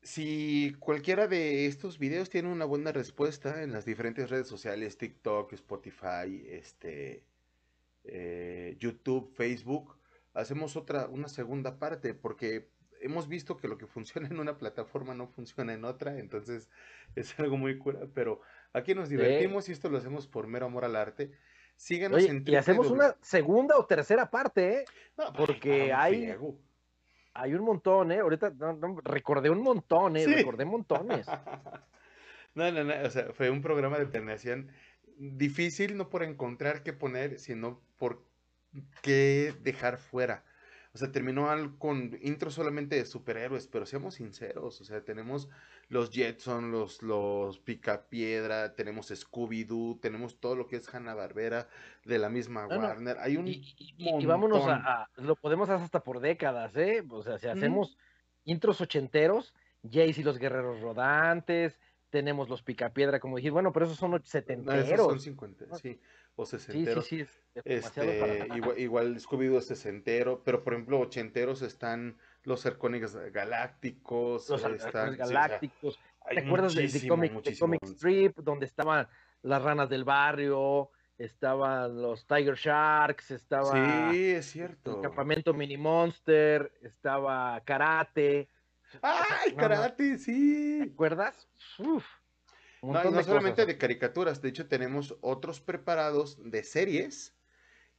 Si 0.03 0.75
cualquiera 0.81 1.29
de 1.29 1.67
estos 1.67 1.99
videos 1.99 2.31
tiene 2.31 2.51
una 2.51 2.65
buena 2.65 2.91
respuesta 2.91 3.63
en 3.63 3.71
las 3.73 3.85
diferentes 3.85 4.31
redes 4.31 4.49
sociales, 4.49 4.99
TikTok, 4.99 5.53
Spotify, 5.53 6.45
este, 6.49 7.23
eh, 8.05 8.77
YouTube, 8.81 9.33
Facebook, 9.35 9.97
hacemos 10.35 10.75
otra, 10.77 11.07
una 11.07 11.29
segunda 11.29 11.79
parte, 11.79 12.15
porque 12.15 12.72
hemos 13.03 13.29
visto 13.29 13.57
que 13.57 13.69
lo 13.69 13.77
que 13.77 13.87
funciona 13.87 14.29
en 14.29 14.39
una 14.39 14.57
plataforma 14.57 15.15
no 15.15 15.27
funciona 15.27 15.75
en 15.75 15.85
otra, 15.85 16.19
entonces 16.19 16.71
es 17.17 17.39
algo 17.39 17.57
muy 17.57 17.79
cura, 17.79 18.01
pero 18.15 18.41
aquí 18.73 18.95
nos 18.95 19.09
divertimos 19.09 19.69
y 19.69 19.73
esto 19.73 19.91
lo 19.91 19.99
hacemos 19.99 20.27
por 20.27 20.47
mero 20.47 20.67
amor 20.67 20.85
al 20.85 20.97
arte. 20.97 21.33
Síganos 21.77 22.19
Oye, 22.19 22.31
en 22.31 22.45
y 22.47 22.55
hacemos 22.55 22.91
una 22.91 23.17
segunda 23.21 23.77
o 23.77 23.87
tercera 23.87 24.31
parte, 24.31 24.81
¿eh? 24.81 24.85
No, 25.17 25.33
pues, 25.33 25.47
porque 25.47 25.93
hay-. 25.93 26.37
Hay 27.35 27.55
un 27.55 27.65
montón, 27.65 28.13
¿eh? 28.13 28.21
Ahorita 28.21 28.51
no, 28.51 28.75
no, 28.75 29.01
recordé 29.03 29.49
un 29.49 29.63
montón, 29.63 30.17
¿eh? 30.17 30.25
Sí. 30.25 30.35
Recordé 30.35 30.65
montones. 30.65 31.27
No, 32.55 32.71
no, 32.71 32.85
no, 32.85 32.93
o 33.03 33.09
sea, 33.09 33.33
fue 33.33 33.49
un 33.49 33.63
programa 33.63 33.99
de 33.99 34.05
planeación 34.05 34.71
difícil, 35.17 35.97
no 35.97 36.11
por 36.11 36.23
encontrar 36.23 36.83
qué 36.83 36.93
poner, 36.93 37.39
sino 37.39 37.81
por 37.97 38.23
qué 39.01 39.55
dejar 39.63 39.97
fuera. 39.97 40.45
O 40.95 40.99
sea, 40.99 41.11
terminó 41.11 41.49
al- 41.51 41.79
con 41.79 42.19
intro 42.21 42.51
solamente 42.51 42.97
de 42.97 43.07
superhéroes, 43.07 43.67
pero 43.67 43.87
seamos 43.87 44.15
sinceros, 44.15 44.81
o 44.81 44.85
sea, 44.85 45.03
tenemos 45.03 45.49
los 45.89 46.11
Jetson, 46.11 46.71
los, 46.71 47.03
los 47.03 47.59
Picapiedra, 47.61 48.75
tenemos 48.75 49.11
Scooby-Doo, 49.11 50.01
tenemos 50.01 50.39
todo 50.39 50.55
lo 50.55 50.67
que 50.67 50.77
es 50.77 50.95
Hanna-Barbera 50.95 51.69
de 52.05 52.19
la 52.19 52.29
misma 52.29 52.67
No, 52.67 52.75
no, 52.75 52.81
Warner. 52.81 53.17
Hay 53.21 53.37
un 53.39 53.49
Y, 53.49 53.75
y- 53.79 53.95
y 54.21 54.27
vámonos 54.27 54.67
a, 54.67 55.03
a- 55.05 55.11
Lo 55.17 55.35
podemos 55.37 55.69
hacer 55.71 55.83
hasta 55.85 56.01
por 56.01 56.21
décadas, 56.21 56.77
¿eh? 56.77 57.03
O 57.09 57.23
sea, 57.23 57.39
si 57.39 57.47
hacemos 57.49 57.97
intros 58.45 58.81
ochenteros, 58.81 59.55
Jace 59.85 60.21
y 60.21 60.25
los 60.25 60.39
guerreros 60.39 60.81
rodantes, 60.81 61.81
tenemos 62.13 62.51
los 62.51 62.63
picapiedra, 62.63 63.19
como 63.19 63.37
dijiste, 63.39 63.53
bueno, 63.53 63.73
pero 63.73 63.87
esos 63.87 63.97
son 63.97 64.13
och- 64.13 64.21
No, 64.21 64.21
esos 64.21 64.29
son 64.29 64.31
setenteros. 64.31 65.23
50, 65.23 65.65
No. 65.67 65.75
sí, 65.77 65.99
o 66.37 66.45
Sí, 66.45 66.59
sí, 66.59 66.67
sesenteros. 66.67 67.07
sí, 67.07 67.21
es 67.21 67.31
para 67.55 67.65
Este, 67.65 68.39
nada. 68.39 68.57
igual, 68.57 68.79
igual 68.79 69.17
Scooby-Doo 69.19 69.59
es 69.59 69.67
sesentero, 69.67 70.43
pero 70.45 70.63
por 70.63 70.75
ejemplo, 70.75 71.01
ochenteros 71.01 71.63
están 71.63 72.19
los 72.45 72.61
Cercónicos 72.61 73.17
Galácticos, 73.33 74.49
los 74.51 74.63
están, 74.65 75.15
sí, 75.17 75.21
o 75.23 75.27
sea, 75.27 75.27
galácticos. 75.27 75.99
¿Te 76.29 76.41
acuerdas 76.41 76.75
de, 76.75 76.87
de 76.87 77.09
comic, 77.09 77.33
de. 77.43 77.59
Comic 77.59 77.85
Strip, 77.85 78.39
donde 78.41 78.67
estaban 78.67 79.09
las 79.41 79.63
ranas 79.63 79.89
del 79.89 80.05
barrio, 80.05 80.91
estaban 81.17 82.01
los 82.01 82.27
Tiger 82.27 82.57
Sharks, 82.57 83.31
estaba 83.31 83.73
Sí, 83.73 84.31
es 84.33 84.37
el 84.37 84.43
cierto. 84.45 85.01
campamento 85.01 85.55
Mini 85.55 85.79
Monster, 85.79 86.73
estaba 86.83 87.59
Karate, 87.65 88.49
¡Ay, 89.01 89.55
karate! 89.57 90.19
¿te 90.19 90.19
Sí. 90.19 90.81
acuerdas? 90.85 91.49
Uf, 91.79 92.05
un 92.83 92.93
No, 92.93 93.03
no 93.05 93.13
de 93.13 93.25
solamente 93.25 93.63
cosas. 93.63 93.67
de 93.67 93.79
caricaturas, 93.79 94.43
de 94.43 94.49
hecho 94.51 94.69
tenemos 94.69 95.17
otros 95.23 95.61
preparados 95.61 96.39
de 96.51 96.63
series, 96.65 97.37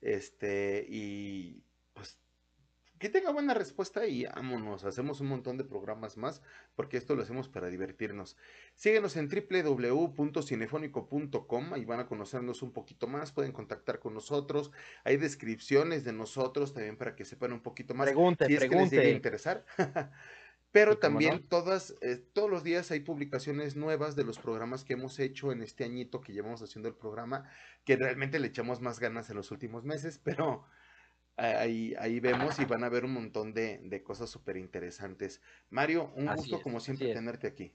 este, 0.02 0.86
y 0.90 1.64
pues 1.94 2.20
que 3.00 3.10
tenga 3.10 3.32
buena 3.32 3.54
respuesta 3.54 4.06
y 4.08 4.26
vámonos, 4.26 4.84
hacemos 4.86 5.20
un 5.22 5.28
montón 5.28 5.58
de 5.58 5.64
programas 5.66 6.18
más, 6.18 6.42
porque 6.76 6.98
esto 6.98 7.16
lo 7.16 7.22
hacemos 7.24 7.48
para 7.50 7.68
divertirnos. 7.70 8.38
Síguenos 8.76 9.16
en 9.18 9.30
www.cinefónico.com, 9.30 11.74
ahí 11.74 11.86
van 11.86 12.00
a 12.02 12.08
conocernos 12.08 12.62
un 12.64 12.72
poquito 12.74 13.08
más, 13.08 13.32
pueden 13.34 13.52
contactar 13.54 14.00
con 14.00 14.14
nosotros, 14.16 14.72
hay 15.04 15.18
descripciones 15.18 16.04
de 16.06 16.14
nosotros 16.14 16.74
también 16.74 16.98
para 16.98 17.16
que 17.16 17.26
sepan 17.26 17.54
un 17.54 17.62
poquito 17.64 17.94
más 17.96 18.08
Pregunte, 18.08 18.46
si 18.48 18.56
es 18.56 18.64
que 18.66 18.76
les 18.76 18.92
llegue 18.92 19.08
a 19.08 19.12
interesar. 19.12 19.66
Pero 20.74 20.98
también 20.98 21.36
no. 21.36 21.40
todas, 21.50 21.96
eh, 22.02 22.18
todos 22.34 22.50
los 22.50 22.64
días 22.64 22.92
hay 22.92 23.00
publicaciones 23.00 23.78
nuevas 23.78 24.16
de 24.18 24.26
los 24.26 24.40
programas 24.40 24.84
que 24.84 24.94
hemos 24.94 25.20
hecho 25.20 25.52
en 25.54 25.62
este 25.64 25.86
añito 25.86 26.20
que 26.20 26.34
llevamos 26.34 26.62
haciendo 26.62 26.90
el 26.90 26.96
programa, 26.96 27.50
que 27.86 27.96
realmente 27.96 28.40
le 28.40 28.48
echamos 28.48 28.82
más 28.82 29.00
ganas 29.00 29.30
en 29.30 29.38
los 29.38 29.52
últimos 29.52 29.86
meses, 29.86 30.20
pero 30.24 30.66
ahí, 31.38 31.94
ahí 32.00 32.20
vemos 32.20 32.60
y 32.60 32.66
van 32.66 32.84
a 32.84 32.90
ver 32.90 33.06
un 33.06 33.14
montón 33.14 33.54
de, 33.54 33.80
de 33.84 34.04
cosas 34.04 34.30
súper 34.32 34.58
interesantes. 34.58 35.42
Mario, 35.70 36.12
un 36.16 36.28
Así 36.30 36.42
gusto 36.42 36.58
es, 36.58 36.64
como 36.64 36.80
siempre 36.80 37.14
tenerte 37.14 37.48
aquí. 37.48 37.72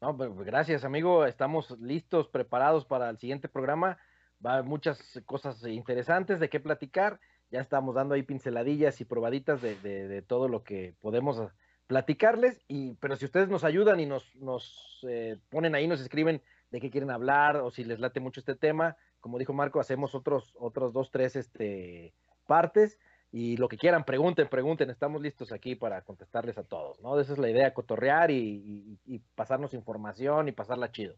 No, 0.00 0.16
pero 0.16 0.34
gracias, 0.34 0.84
amigo. 0.84 1.26
Estamos 1.26 1.70
listos, 1.80 2.28
preparados 2.28 2.84
para 2.86 3.08
el 3.10 3.18
siguiente 3.18 3.48
programa. 3.48 3.98
Va 4.44 4.52
a 4.52 4.54
haber 4.54 4.66
muchas 4.66 5.20
cosas 5.26 5.64
interesantes 5.66 6.40
de 6.40 6.48
qué 6.48 6.58
platicar. 6.58 7.20
Ya 7.50 7.60
estamos 7.60 7.94
dando 7.94 8.14
ahí 8.14 8.22
pinceladillas 8.22 9.00
y 9.00 9.04
probaditas 9.04 9.60
de, 9.60 9.76
de- 9.76 10.08
de 10.08 10.22
todo 10.22 10.48
lo 10.48 10.64
que 10.64 10.96
podemos 11.00 11.38
ah, 11.38 11.54
platicarles. 11.86 12.64
Y, 12.68 12.94
pero 12.94 13.16
si 13.16 13.24
ustedes 13.24 13.48
nos 13.48 13.64
ayudan 13.64 14.00
y 14.00 14.06
nos, 14.06 14.34
nos 14.36 15.00
eh, 15.08 15.38
ponen 15.50 15.74
ahí, 15.74 15.86
nos 15.86 16.00
escriben 16.00 16.42
de 16.70 16.80
qué 16.80 16.90
quieren 16.90 17.10
hablar 17.10 17.56
o 17.56 17.70
si 17.70 17.84
les 17.84 18.00
late 18.00 18.20
mucho 18.20 18.40
este 18.40 18.54
tema, 18.54 18.96
como 19.20 19.38
dijo 19.38 19.52
Marco, 19.52 19.78
hacemos 19.80 20.14
otros, 20.14 20.54
otros 20.58 20.92
dos, 20.92 21.10
tres 21.10 21.36
este, 21.36 22.14
partes. 22.46 22.98
Y 23.30 23.56
lo 23.56 23.68
que 23.68 23.78
quieran, 23.78 24.04
pregunten, 24.04 24.48
pregunten, 24.48 24.90
estamos 24.90 25.22
listos 25.22 25.52
aquí 25.52 25.74
para 25.74 26.02
contestarles 26.02 26.58
a 26.58 26.64
todos, 26.64 27.00
¿no? 27.00 27.18
Esa 27.18 27.32
es 27.32 27.38
la 27.38 27.48
idea, 27.48 27.72
cotorrear 27.72 28.30
y, 28.30 28.36
y- 28.36 29.14
y 29.14 29.18
pasarnos 29.34 29.72
información 29.72 30.48
y 30.48 30.52
pasarla 30.52 30.92
chido. 30.92 31.16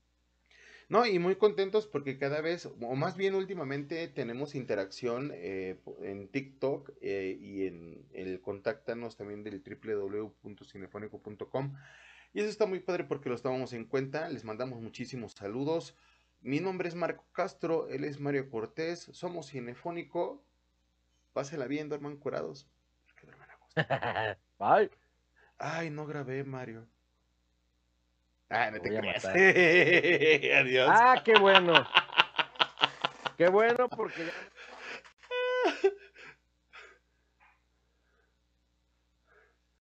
No, 0.88 1.06
y 1.06 1.18
muy 1.18 1.36
contentos 1.36 1.86
porque 1.86 2.18
cada 2.18 2.40
vez, 2.40 2.66
o 2.66 2.94
más 2.94 3.16
bien 3.16 3.34
últimamente, 3.34 4.08
tenemos 4.08 4.54
interacción 4.54 5.32
eh, 5.34 5.78
en 6.02 6.28
TikTok 6.28 6.92
eh, 7.00 7.36
y 7.40 7.66
en 7.66 8.06
el 8.12 8.40
contáctanos 8.40 9.16
también 9.16 9.42
del 9.42 9.62
www.cinefónico.com. 9.62 11.74
Y 12.32 12.40
eso 12.40 12.48
está 12.48 12.66
muy 12.66 12.80
padre 12.80 13.04
porque 13.04 13.30
lo 13.30 13.38
tomamos 13.38 13.72
en 13.72 13.84
cuenta. 13.84 14.28
Les 14.28 14.44
mandamos 14.44 14.80
muchísimos 14.80 15.32
saludos. 15.32 15.96
Mi 16.40 16.60
nombre 16.60 16.88
es 16.88 16.94
Marco 16.94 17.24
Castro, 17.32 17.88
él 17.88 18.04
es 18.04 18.20
Mario 18.20 18.50
Cortés. 18.50 19.08
Somos 19.12 19.50
Cinefónico. 19.50 20.44
Pásela 21.32 21.66
bien, 21.66 21.88
duerman 21.88 22.16
curados. 22.16 22.68
Que 23.16 23.26
duerman 23.26 23.50
a 23.50 23.56
gusto. 23.56 23.80
Bye. 24.58 24.90
Ay, 25.58 25.90
no 25.90 26.06
grabé, 26.06 26.44
Mario. 26.44 26.86
Ah, 28.56 28.70
no 28.70 28.80
Te 28.80 28.88
voy 28.88 28.96
a 28.96 29.00
creas. 29.00 29.24
matar. 29.24 29.36
Adiós. 30.60 30.88
Ah, 30.92 31.20
qué 31.24 31.34
bueno. 31.40 31.72
Qué 33.36 33.48
bueno 33.48 33.88
porque 33.88 34.26
ya 34.26 34.32